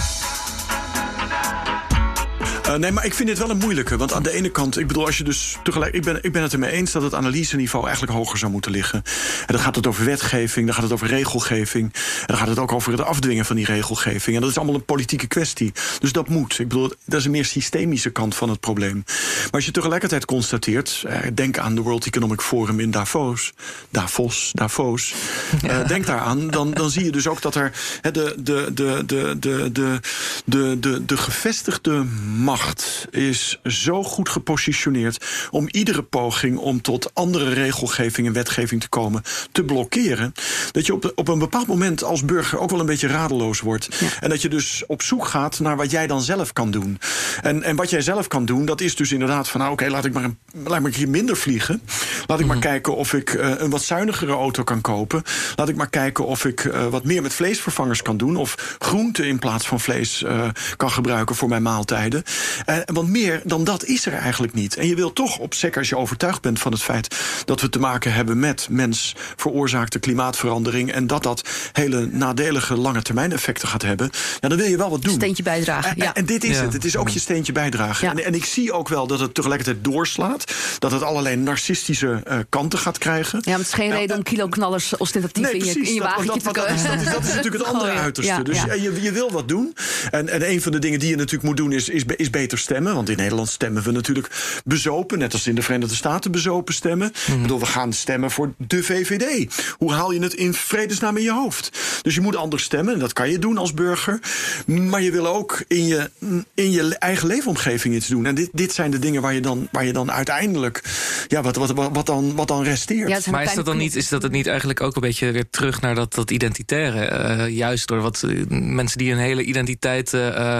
Uh, 2.72 2.78
nee, 2.78 2.92
maar 2.92 3.06
ik 3.06 3.14
vind 3.14 3.30
dit 3.30 3.38
wel 3.38 3.50
een 3.50 3.58
moeilijke. 3.58 3.98
Want 3.98 4.14
aan 4.14 4.24
de 4.24 4.32
ene 4.32 4.50
kant, 4.50 4.80
ik 4.80 4.88
bedoel, 4.88 5.06
als 5.06 5.18
je 5.18 5.24
dus 5.24 5.58
tegelijk. 5.64 5.94
Ik 5.94 6.04
ben, 6.04 6.24
ik 6.24 6.32
ben 6.32 6.42
het 6.42 6.54
ermee 6.54 6.72
eens 6.72 6.92
dat 6.92 7.02
het 7.02 7.14
analyseniveau 7.14 7.86
eigenlijk 7.86 8.18
hoger 8.18 8.38
zou 8.38 8.52
moeten 8.52 8.72
liggen. 8.72 9.04
En 9.40 9.54
dan 9.54 9.60
gaat 9.60 9.76
het 9.76 9.88
over 9.88 10.06
wetgeving, 10.06 10.66
dan 10.66 10.76
gaat 10.76 10.84
het 10.84 10.94
over 10.94 11.08
regelgeving. 11.08 11.94
En 11.94 12.26
dan 12.26 12.38
gaat 12.38 12.48
het 12.48 12.60
ook 12.60 12.72
over 12.72 12.92
het 12.92 13.02
afdwingen 13.02 13.46
van 13.46 13.56
die 13.56 13.66
regelgeving. 13.66 14.36
En 14.36 14.42
dat 14.42 14.50
is 14.50 14.58
allemaal 14.58 14.76
een 14.76 14.86
politieke 14.86 15.28
kwestie. 15.28 15.72
Dus 16.00 16.12
dat 16.12 16.30
moet. 16.30 16.60
Ik 16.60 16.68
bedoel, 16.68 16.94
dat 17.06 17.20
is 17.20 17.26
een 17.26 17.32
meer 17.32 17.46
systemische 17.46 18.10
kant 18.10 18.36
van 18.36 18.50
het 18.50 18.60
probleem. 18.60 19.04
Maar 19.06 19.52
als 19.52 19.66
je 19.66 19.72
tegelijkertijd 19.72 20.26
constateert, 20.26 21.04
eh, 21.08 21.20
denk 21.34 21.58
aan 21.58 21.76
de 21.76 21.82
World 21.82 22.06
Economic 22.06 22.42
Forum 22.42 22.80
in 22.80 22.92
Davos. 22.92 23.54
Davos, 23.90 24.52
Davos. 24.54 25.14
Ja. 25.62 25.82
Uh, 25.82 25.88
denk 25.88 26.06
daaraan, 26.06 26.48
dan, 26.48 26.72
dan 26.72 26.90
zie 26.90 27.04
je 27.04 27.12
dus 27.12 27.28
ook 27.28 27.42
dat 27.42 27.56
er 27.56 27.72
de, 28.02 28.12
de, 28.12 28.72
de, 28.74 29.04
de, 29.06 29.36
de, 29.40 29.72
de, 29.72 30.00
de, 30.46 30.80
de, 30.80 31.06
de 31.06 31.18
gevestigde 31.18 32.06
macht 32.38 32.61
is 33.10 33.60
zo 33.64 34.04
goed 34.04 34.30
gepositioneerd 34.30 35.26
om 35.52 35.68
iedere 35.72 36.04
poging 36.04 36.58
om 36.58 36.82
tot 36.82 37.12
andere 37.14 37.50
regelgeving 37.54 38.28
en 38.28 38.34
wetgeving 38.34 38.82
te 38.82 38.90
komen 38.90 39.24
te 39.52 39.64
blokkeren. 39.64 40.34
Dat 40.72 40.86
je 40.86 40.94
op, 40.94 41.12
op 41.16 41.28
een 41.28 41.40
bepaald 41.40 41.68
moment 41.68 42.04
als 42.04 42.26
burger 42.26 42.60
ook 42.60 42.70
wel 42.70 42.80
een 42.80 42.86
beetje 42.86 43.08
radeloos 43.08 43.60
wordt. 43.60 43.90
En 44.20 44.30
dat 44.30 44.42
je 44.42 44.50
dus 44.50 44.84
op 44.88 45.02
zoek 45.02 45.26
gaat 45.26 45.60
naar 45.60 45.78
wat 45.78 45.92
jij 45.92 46.08
dan 46.08 46.22
zelf 46.22 46.54
kan 46.54 46.72
doen. 46.72 47.00
En, 47.42 47.64
en 47.64 47.76
wat 47.76 47.90
jij 47.90 48.02
zelf 48.02 48.28
kan 48.28 48.46
doen, 48.46 48.66
dat 48.66 48.82
is 48.82 48.96
dus 48.96 49.12
inderdaad 49.12 49.50
van 49.50 49.60
nou 49.60 49.72
oké, 49.72 49.88
laat 49.88 50.06
ik 50.06 50.14
maar 50.14 50.24
een, 50.24 50.38
laat 50.64 50.86
ik 50.86 50.96
hier 50.96 51.10
minder 51.10 51.38
vliegen. 51.38 51.82
Laat 52.28 52.40
ik 52.40 52.46
maar 52.46 52.58
mhm. 52.58 52.66
kijken 52.66 52.96
of 52.96 53.14
ik 53.14 53.34
uh, 53.34 53.50
een 53.58 53.70
wat 53.70 53.84
zuinigere 53.84 54.32
auto 54.32 54.64
kan 54.64 54.82
kopen. 54.82 55.24
Laat 55.56 55.70
ik 55.70 55.76
maar 55.76 55.90
kijken 55.90 56.26
of 56.26 56.46
ik 56.46 56.64
uh, 56.64 56.88
wat 56.88 57.04
meer 57.04 57.22
met 57.22 57.34
vleesvervangers 57.34 58.02
kan 58.02 58.18
doen. 58.18 58.36
Of 58.36 58.76
groenten 58.80 59.26
in 59.26 59.40
plaats 59.40 59.68
van 59.68 59.80
vlees 59.80 60.22
uh, 60.22 60.48
kan 60.78 60.92
gebruiken 60.92 61.36
voor 61.36 61.50
mijn 61.50 61.62
maaltijden. 61.62 62.24
Uh, 62.70 62.76
want 62.86 63.10
meer 63.10 63.42
dan 63.44 63.64
dat 63.64 63.86
is 63.86 64.06
er 64.06 64.14
eigenlijk 64.14 64.54
niet. 64.54 64.76
En 64.76 64.88
je 64.88 64.96
wil 64.96 65.14
toch, 65.14 65.38
op 65.38 65.54
zeker 65.54 65.78
als 65.80 65.90
je 65.90 65.98
overtuigd 65.98 66.42
bent 66.42 66.60
van 66.60 66.72
het 66.72 66.82
feit 66.82 67.16
dat 67.46 67.62
we 67.62 67.70
te 67.70 67.80
maken 67.80 68.14
hebben 68.14 68.40
met 68.40 68.68
mens 68.70 69.16
veroorzaakte 69.36 70.00
klimaatverandering. 70.00 70.92
en 70.92 71.08
dat 71.08 71.24
dat 71.24 71.50
hele 71.72 72.06
nadelige 72.12 72.76
lange 72.76 73.02
termijn 73.02 73.32
effecten 73.32 73.68
gaat 73.68 73.82
hebben. 73.82 74.10
Ja, 74.40 74.48
dan 74.48 74.58
wil 74.58 74.68
je 74.68 74.78
wel 74.78 74.90
wat 74.90 75.02
doen. 75.02 75.14
Steentje 75.14 75.44
bijdragen. 75.44 75.94
Ja. 75.96 76.14
En, 76.14 76.26
dit 76.26 76.44
is 76.44 76.60
het. 76.60 76.74
Het 76.74 76.86
is 76.86 76.98
ook 76.98 77.10
je 77.10 77.20
steentje 77.20 77.52
bijdragen. 77.52 78.10
En, 78.10 78.24
en, 78.26 78.34
ik 78.34 78.46
zie 78.46 78.72
ook 78.72 78.90
wel 78.90 79.08
dat 79.08 79.20
het 79.20 79.34
tegelijkertijd 79.34 79.84
doorslaat. 79.84 80.54
Dat 80.80 80.92
het 80.92 81.04
allerlei 81.04 81.36
narcistische 81.36 82.24
uh, 82.28 82.38
kanten 82.50 82.80
gaat 82.80 82.98
krijgen. 82.98 83.40
Ja, 83.44 83.50
maar 83.50 83.60
het 83.60 83.68
is 83.68 83.74
geen 83.74 83.92
reden 83.92 84.18
om 84.18 84.24
kiloknallers 84.24 84.98
ostentatief 84.98 85.44
nee, 85.44 85.58
in, 85.58 85.66
je, 85.66 85.80
in 85.80 85.94
je 85.94 86.02
wagentje 86.02 86.42
te 86.42 86.52
komen. 86.52 86.76
Dat, 86.76 87.04
dat, 87.04 87.14
dat, 87.14 87.24
is 87.24 87.34
natuurlijk 87.36 87.64
het 87.64 87.74
andere 87.74 87.92
uiterste. 87.92 88.44
dus 88.44 88.62
je, 88.62 89.02
je 89.02 89.12
wil 89.12 89.32
wat 89.32 89.48
doen. 89.48 89.76
En, 90.12 90.30
en 90.30 90.50
een 90.50 90.62
van 90.62 90.72
de 90.72 90.80
dingen 90.80 91.00
die 91.00 91.10
je 91.10 91.16
natuurlijk 91.16 91.44
moet 91.44 91.58
doen 91.58 91.72
is, 91.72 91.90
is, 91.90 92.04
is 92.16 92.30
beter 92.32 92.58
stemmen. 92.58 92.96
Want 92.96 93.10
in 93.10 93.18
Nederland 93.18 93.50
stemmen 93.50 93.84
we 93.84 93.92
natuurlijk 93.92 94.62
bezopen. 94.66 95.20
Net 95.20 95.34
als 95.34 95.48
in 95.48 95.56
de 95.56 95.62
Verenigde 95.62 95.96
Staten 95.96 96.32
bezopen 96.32 96.74
stemmen. 96.74 97.14
Mm. 97.28 97.36
Ik 97.36 97.42
bedoel, 97.42 97.60
we 97.60 97.66
gaan 97.66 97.94
stemmen 97.94 98.32
voor 98.32 98.54
de 98.58 98.84
VVD. 98.84 99.54
Hoe 99.78 99.94
haal 99.94 100.12
je 100.12 100.20
het 100.22 100.34
in 100.34 100.54
vredesnaam 100.54 101.18
in 101.18 101.24
je 101.24 101.32
hoofd? 101.32 101.80
Dus 102.02 102.16
je 102.16 102.22
moet 102.22 102.36
anders 102.36 102.64
stemmen. 102.64 102.94
En 102.94 103.00
dat 103.00 103.14
kan 103.14 103.30
je 103.30 103.40
doen 103.40 103.58
als 103.58 103.74
burger. 103.74 104.20
Maar 104.66 105.02
je 105.02 105.12
wil 105.12 105.28
ook 105.28 105.64
in 105.68 105.86
je, 105.86 106.10
in 106.54 106.72
je 106.72 106.96
eigen 106.96 107.28
leefomgeving 107.28 107.96
iets 107.96 108.08
doen. 108.08 108.26
En 108.26 108.36
dit, 108.36 108.50
dit 108.54 108.74
zijn 108.74 108.92
de 108.92 109.00
dingen 109.00 109.22
waar 109.22 109.34
je 109.34 109.42
dan, 109.42 109.68
waar 109.72 109.86
je 109.86 109.94
dan 109.94 110.12
uiteindelijk. 110.12 110.84
Ja, 111.28 111.42
wat, 111.42 111.56
wat, 111.56 111.72
wat, 111.72 111.90
wat, 111.94 112.06
dan, 112.06 112.36
wat 112.36 112.48
dan 112.48 112.64
resteert. 112.64 113.10
Ja, 113.10 113.32
maar 113.32 113.44
is 113.44 113.54
dat 113.54 113.66
dan 113.66 113.78
niet, 113.78 113.96
is 113.96 114.10
dat 114.10 114.22
het 114.22 114.32
niet 114.32 114.48
eigenlijk 114.48 114.82
ook 114.82 114.96
een 114.96 115.02
beetje 115.02 115.32
weer 115.32 115.50
terug 115.50 115.82
naar 115.82 115.96
dat, 115.96 116.14
dat 116.14 116.32
identitaire? 116.32 117.40
Uh, 117.48 117.56
juist 117.58 117.88
door 117.88 118.02
wat 118.02 118.24
uh, 118.26 118.44
mensen 118.50 118.98
die 118.98 119.12
een 119.12 119.18
hele 119.18 119.44
identiteit 119.44 120.14
uh, 120.14 120.60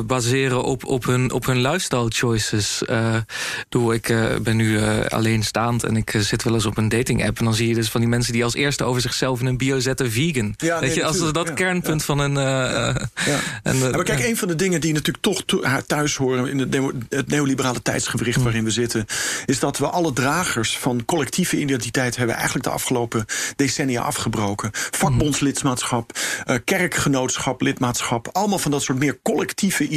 baseren 0.00 0.51
op, 0.52 0.84
op, 0.84 1.04
hun, 1.04 1.32
op 1.32 1.46
hun 1.46 1.60
lifestyle 1.60 2.08
choices. 2.08 2.82
doe, 3.68 3.94
ik 3.94 4.14
ben 4.42 4.56
nu 4.56 4.80
alleenstaand 5.08 5.84
en 5.84 5.96
ik 5.96 6.14
zit 6.18 6.42
wel 6.42 6.54
eens 6.54 6.66
op 6.66 6.76
een 6.76 6.88
dating 6.88 7.26
app. 7.26 7.38
En 7.38 7.44
dan 7.44 7.54
zie 7.54 7.68
je 7.68 7.74
dus 7.74 7.90
van 7.90 8.00
die 8.00 8.10
mensen 8.10 8.32
die 8.32 8.44
als 8.44 8.54
eerste 8.54 8.84
over 8.84 9.02
zichzelf 9.02 9.40
in 9.40 9.46
een 9.46 9.56
bio 9.56 9.80
zetten 9.80 10.10
vegan. 10.10 10.54
Ja, 10.56 10.80
Weet 10.80 10.94
je, 10.94 11.04
als 11.04 11.32
dat 11.32 11.54
kernpunt 11.54 12.04
van 12.04 12.18
een. 12.18 12.34
ja. 12.34 13.08
En, 13.62 13.78
maar 13.78 14.04
kijk, 14.04 14.24
een 14.24 14.36
van 14.36 14.48
de 14.48 14.56
dingen 14.56 14.80
die 14.80 14.92
natuurlijk 14.92 15.24
toch 15.24 15.42
thuis 15.86 16.16
horen 16.16 16.48
in 16.48 16.58
het, 16.58 16.76
het 17.08 17.28
neoliberale 17.28 17.82
tijdsgewricht 17.82 18.38
mm. 18.38 18.44
waarin 18.44 18.64
we 18.64 18.70
zitten, 18.70 19.06
is 19.46 19.58
dat 19.58 19.78
we 19.78 19.86
alle 19.86 20.12
dragers 20.12 20.78
van 20.78 21.04
collectieve 21.04 21.58
identiteit 21.58 22.16
hebben 22.16 22.34
eigenlijk 22.36 22.64
de 22.64 22.70
afgelopen 22.70 23.24
decennia 23.56 24.02
afgebroken. 24.02 24.70
Vakbondslidmaatschap, 24.72 26.18
uh, 26.46 26.56
kerkgenootschap, 26.64 27.60
lidmaatschap, 27.60 28.28
allemaal 28.32 28.58
van 28.58 28.70
dat 28.70 28.82
soort 28.82 28.98
meer 28.98 29.18
collectieve 29.22 29.88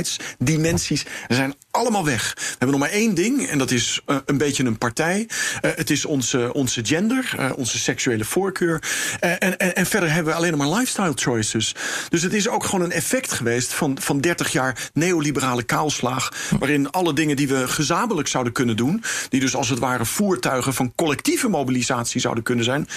identiteitsdimensies 0.00 1.04
zijn 1.28 1.54
allemaal 1.70 2.04
weg. 2.04 2.32
We 2.36 2.42
hebben 2.48 2.70
nog 2.70 2.78
maar 2.78 2.90
één 2.90 3.14
ding 3.14 3.46
en 3.48 3.58
dat 3.58 3.70
is 3.70 4.00
uh, 4.06 4.16
een 4.26 4.38
beetje 4.38 4.64
een 4.64 4.78
partij. 4.78 5.28
Uh, 5.62 5.70
het 5.74 5.90
is 5.90 6.04
onze, 6.04 6.52
onze 6.52 6.84
gender, 6.84 7.52
onze 7.56 7.78
seksuele 7.78 8.24
voorkeur. 8.24 8.82
en, 9.20 9.58
en, 9.58 9.76
en 9.76 9.86
verder 9.86 10.12
hebben 10.12 10.32
we 10.32 10.38
alleen 10.38 10.50
nog 10.56 10.68
maar 10.68 10.78
lifestyle 10.78 11.12
choices. 11.14 11.74
Dus 12.08 12.22
het 12.22 12.34
is 12.34 12.48
ook 12.48 12.64
gewoon 12.64 12.84
een 12.84 12.92
effect 12.92 13.32
geweest 13.32 13.72
van, 13.72 13.98
van 14.00 14.20
30 14.20 14.52
jaar 14.52 14.90
neoliberale 14.92 15.62
kaalslag. 15.62 16.32
Waarin 16.58 16.90
alle 16.90 17.12
dingen 17.12 17.36
die 17.36 17.48
we 17.48 17.68
gezamenlijk 17.68 18.28
zouden 18.28 18.52
kunnen 18.52 18.76
doen, 18.76 19.02
die 19.28 19.40
dus 19.40 19.56
als 19.56 19.68
het 19.68 19.78
ware 19.78 20.04
voertuigen 20.04 20.74
van 20.74 20.92
collectieve 20.94 21.48
mobilisatie 21.48 22.20
zouden 22.20 22.44
kunnen 22.44 22.64
zijn, 22.64 22.88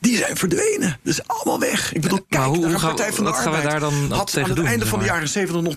die 0.00 0.16
zijn 0.16 0.36
verdwenen. 0.36 0.98
Dat 1.02 1.12
is 1.12 1.26
allemaal 1.26 1.60
weg. 1.60 1.92
Ik 1.92 2.00
bedoel, 2.00 2.24
kijk, 2.28 2.44
hoe, 2.44 2.66
hoe 2.66 2.78
Partij 2.80 3.12
van 3.12 3.24
de 3.24 3.30
Arbeid 3.30 3.54
gaan 3.54 3.62
we 3.62 3.68
daar 3.68 3.80
dan 3.80 4.12
had 4.12 4.36
aan 4.36 4.44
het 4.44 4.56
doen, 4.56 4.66
einde 4.66 4.86
van 4.86 4.98
de 4.98 5.04
jaren 5.04 5.28
70 5.28 5.62
nog 5.62 5.76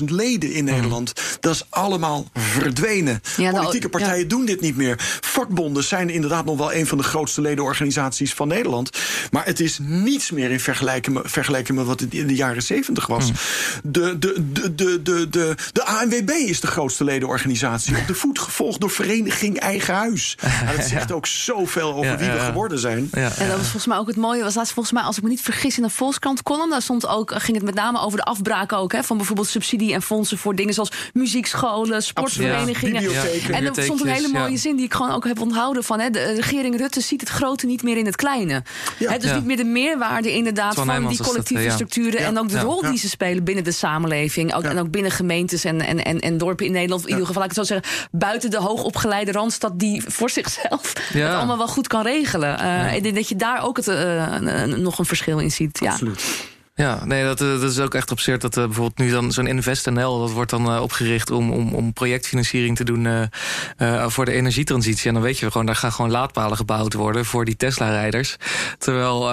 200.000 0.00 0.04
leden 0.04 0.52
in 0.52 0.64
Nederland. 0.64 1.12
Dat 1.40 1.54
is 1.54 1.66
allemaal 1.68 2.26
verdwenen. 2.34 3.20
Ja, 3.36 3.42
nou, 3.50 3.56
Politieke 3.56 3.88
partijen 3.88 4.22
ja. 4.22 4.28
doen 4.28 4.44
dit 4.44 4.60
niet 4.60 4.76
meer. 4.76 4.94
Vakbonden 5.20 5.84
zijn 5.84 6.10
inderdaad 6.10 6.44
nog 6.44 6.58
wel 6.58 6.72
een 6.72 6.86
van 6.86 6.98
de 6.98 7.04
grootste 7.04 7.40
ledenorganisaties 7.40 8.34
van 8.34 8.48
Nederland. 8.48 8.90
Maar 9.30 9.44
het 9.44 9.60
is 9.60 9.78
niets 9.80 10.30
meer 10.30 10.50
in 10.50 10.60
vergelijking, 10.60 11.20
vergelijking 11.24 11.78
met 11.78 11.86
wat 11.86 12.00
het 12.00 12.14
in 12.14 12.26
de 12.26 12.34
jaren 12.34 12.62
70 12.62 13.06
was. 13.06 13.24
Hmm. 13.24 13.34
De, 13.82 14.18
de, 14.18 14.52
de, 14.52 14.74
de, 14.74 15.02
de, 15.02 15.28
de, 15.28 15.54
de 15.72 15.84
ANWB 15.84 16.30
is 16.30 16.60
de 16.60 16.66
grootste 16.66 17.04
ledenorganisatie. 17.04 17.96
Op 17.96 18.06
de 18.06 18.14
voet 18.14 18.38
gevolgd 18.38 18.80
door 18.80 18.90
Vereniging 18.90 19.58
Eigen 19.58 19.94
Huis. 19.94 20.36
Nou, 20.64 20.76
dat 20.76 20.86
zegt 20.86 21.12
ook 21.12 21.26
zoveel 21.26 21.94
over 21.94 22.18
wie 22.18 22.30
we 22.30 22.38
geworden 22.38 22.78
zijn. 22.78 23.08
En 23.10 23.48
dat 23.48 23.56
was 23.56 23.62
volgens 23.62 23.86
mij 23.86 23.98
ook 23.98 24.06
het 24.06 24.16
mooie. 24.16 24.42
Was 24.42 24.54
laatst 24.54 24.72
volgens 24.72 24.94
mij, 24.94 25.02
als 25.02 25.16
ik 25.16 25.22
me 25.22 25.28
niet 25.28 25.40
vergis, 25.40 25.78
in 25.78 25.84
een 25.84 25.90
Volkskrant 25.90 26.42
column. 26.42 26.70
Daar 26.70 26.82
stond 26.82 27.06
ook, 27.06 27.32
ging 27.42 27.56
het 27.56 27.66
met 27.66 27.74
name 27.74 28.00
over 28.00 28.18
de 28.18 28.24
afbraak 28.24 28.72
ook. 28.72 28.92
Hè, 28.92 29.02
van 29.02 29.16
bijvoorbeeld 29.16 29.47
subsidie 29.48 29.92
en 29.92 30.02
fondsen 30.02 30.38
voor 30.38 30.54
dingen 30.54 30.74
zoals 30.74 30.90
muziekscholen, 31.12 32.02
sportverenigingen. 32.02 33.02
en 33.50 33.64
er 33.64 33.82
stond 33.82 34.00
een 34.00 34.08
hele 34.08 34.28
mooie 34.28 34.56
zin 34.56 34.76
die 34.76 34.84
ik 34.84 34.94
gewoon 34.94 35.10
ook 35.10 35.24
heb 35.24 35.40
onthouden 35.40 35.84
van. 35.84 36.00
Hè, 36.00 36.10
de 36.10 36.32
regering 36.32 36.76
Rutte 36.76 37.00
ziet 37.00 37.20
het 37.20 37.30
grote 37.30 37.66
niet 37.66 37.82
meer 37.82 37.96
in 37.96 38.06
het 38.06 38.16
kleine. 38.16 38.62
Hè, 38.98 39.18
dus 39.18 39.32
niet 39.32 39.44
meer 39.44 39.56
de 39.56 39.64
meerwaarde 39.64 40.32
inderdaad 40.32 40.74
van 40.74 41.06
die 41.08 41.22
collectieve 41.22 41.70
structuren. 41.70 42.20
En 42.20 42.38
ook 42.38 42.48
de 42.48 42.60
rol 42.60 42.80
die 42.80 42.98
ze 42.98 43.08
spelen 43.08 43.44
binnen 43.44 43.64
de 43.64 43.72
samenleving. 43.72 44.54
Ook, 44.54 44.64
En 44.64 44.78
ook 44.78 44.90
binnen 44.90 45.10
gemeentes 45.10 45.64
en, 45.64 45.80
en, 45.80 46.04
en, 46.04 46.20
en 46.20 46.38
dorpen 46.38 46.66
in 46.66 46.72
Nederland. 46.72 47.02
In 47.02 47.08
ieder 47.08 47.26
geval, 47.26 47.42
ik 47.42 47.48
het 47.48 47.58
zo 47.58 47.74
zeggen, 47.74 48.08
buiten 48.10 48.50
de 48.50 48.58
hoogopgeleide 48.58 49.32
randstad 49.32 49.78
die 49.78 50.02
voor 50.06 50.30
zichzelf 50.30 50.92
het 51.12 51.22
allemaal 51.22 51.58
wel 51.58 51.68
goed 51.68 51.86
kan 51.86 52.02
regelen. 52.02 52.60
Uh, 52.60 52.94
ik 52.94 53.02
denk 53.02 53.14
dat 53.14 53.28
je 53.28 53.36
daar 53.36 53.64
ook 53.64 53.76
het, 53.76 53.86
uh, 53.88 54.64
nog 54.64 54.98
een 54.98 55.04
verschil 55.04 55.38
in 55.38 55.50
ziet. 55.50 55.80
Absoluut. 55.84 56.20
Ja. 56.20 56.56
Ja, 56.78 57.04
nee, 57.04 57.24
dat, 57.24 57.40
eh, 57.40 57.60
dat 57.60 57.70
is 57.70 57.78
ook 57.78 57.94
echt 57.94 58.10
absurd 58.10 58.40
dat 58.40 58.56
uh, 58.56 58.64
bijvoorbeeld 58.64 58.98
nu 58.98 59.10
dan 59.10 59.32
zo'n 59.32 59.46
InvestNL... 59.46 60.20
dat 60.20 60.30
wordt 60.30 60.50
dan 60.50 60.74
uh, 60.74 60.82
opgericht 60.82 61.30
om, 61.30 61.50
om, 61.50 61.74
om 61.74 61.92
projectfinanciering 61.92 62.76
te 62.76 62.84
doen 62.84 63.04
uh, 63.04 64.06
voor 64.06 64.24
de 64.24 64.32
energietransitie. 64.32 65.08
En 65.08 65.14
dan 65.14 65.22
weet 65.22 65.38
je 65.38 65.50
gewoon, 65.50 65.66
daar 65.66 65.76
gaan 65.76 65.92
gewoon 65.92 66.10
laadpalen 66.10 66.56
gebouwd 66.56 66.94
worden 66.94 67.24
voor 67.24 67.44
die 67.44 67.56
Tesla-rijders. 67.56 68.36
Terwijl 68.78 69.30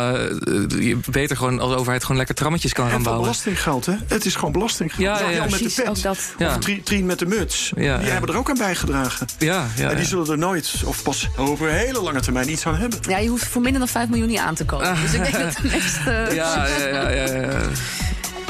je 0.79 0.97
beter 1.09 1.37
gewoon 1.37 1.59
als 1.59 1.73
overheid 1.73 2.01
gewoon 2.01 2.17
lekker 2.17 2.35
trammetjes 2.35 2.73
kan 2.73 2.89
gaan 2.89 3.03
bouwen. 3.03 3.23
belastinggeld, 3.23 3.85
hè? 3.85 3.93
Het 4.07 4.25
is 4.25 4.35
gewoon 4.35 4.51
belastinggeld. 4.51 5.01
Ja, 5.01 5.19
ja, 5.19 5.29
ja. 5.29 5.43
met 5.43 5.59
de 5.59 5.81
pet. 5.83 6.01
Dat. 6.01 6.19
Ja. 6.37 6.55
Of 6.55 6.57
Trien 6.83 7.05
met 7.05 7.19
de 7.19 7.25
muts. 7.25 7.71
Ja, 7.75 7.97
die 7.97 8.09
hebben 8.09 8.29
er 8.29 8.37
ook 8.37 8.49
aan 8.49 8.57
bijgedragen. 8.57 9.27
Ja, 9.37 9.67
ja, 9.75 9.89
en 9.89 9.95
die 9.95 10.05
zullen 10.05 10.27
er 10.27 10.37
nooit, 10.37 10.73
of 10.85 11.03
pas 11.03 11.27
over 11.37 11.69
een 11.69 11.75
hele 11.75 12.01
lange 12.01 12.21
termijn, 12.21 12.51
iets 12.51 12.65
aan 12.65 12.75
hebben. 12.75 12.99
Ja, 13.07 13.17
je 13.17 13.29
hoeft 13.29 13.47
voor 13.47 13.61
minder 13.61 13.79
dan 13.79 13.89
5 13.89 14.09
miljoen 14.09 14.27
niet 14.27 14.39
aan 14.39 14.55
te 14.55 14.65
komen. 14.65 14.95
dus 15.01 15.13
ik 15.13 15.23
denk 15.23 15.33
dat 15.33 15.55
de 15.61 15.67
meeste... 15.71 16.27
ja, 16.33 16.67
ja, 16.67 17.09
ja. 17.09 17.34
Eh, 17.41 17.67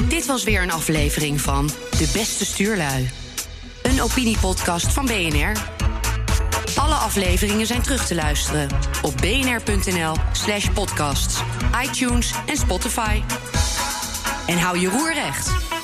Dit 0.08 0.26
was 0.26 0.44
weer 0.44 0.62
een 0.62 0.70
aflevering 0.70 1.40
van 1.40 1.66
De 1.98 2.10
Beste 2.12 2.44
Stuurlui. 2.44 3.10
Een 3.82 4.02
opiniepodcast 4.02 4.92
van 4.92 5.06
BNR. 5.06 5.52
Alle 6.76 6.94
afleveringen 6.94 7.66
zijn 7.66 7.82
terug 7.82 8.06
te 8.06 8.14
luisteren 8.14 8.68
op 9.02 9.16
bnr.nl/slash 9.16 10.68
podcasts, 10.74 11.40
iTunes 11.84 12.32
en 12.46 12.56
Spotify. 12.56 13.22
En 14.46 14.58
hou 14.58 14.78
je 14.78 14.88
roer 14.88 15.14
recht. 15.14 15.75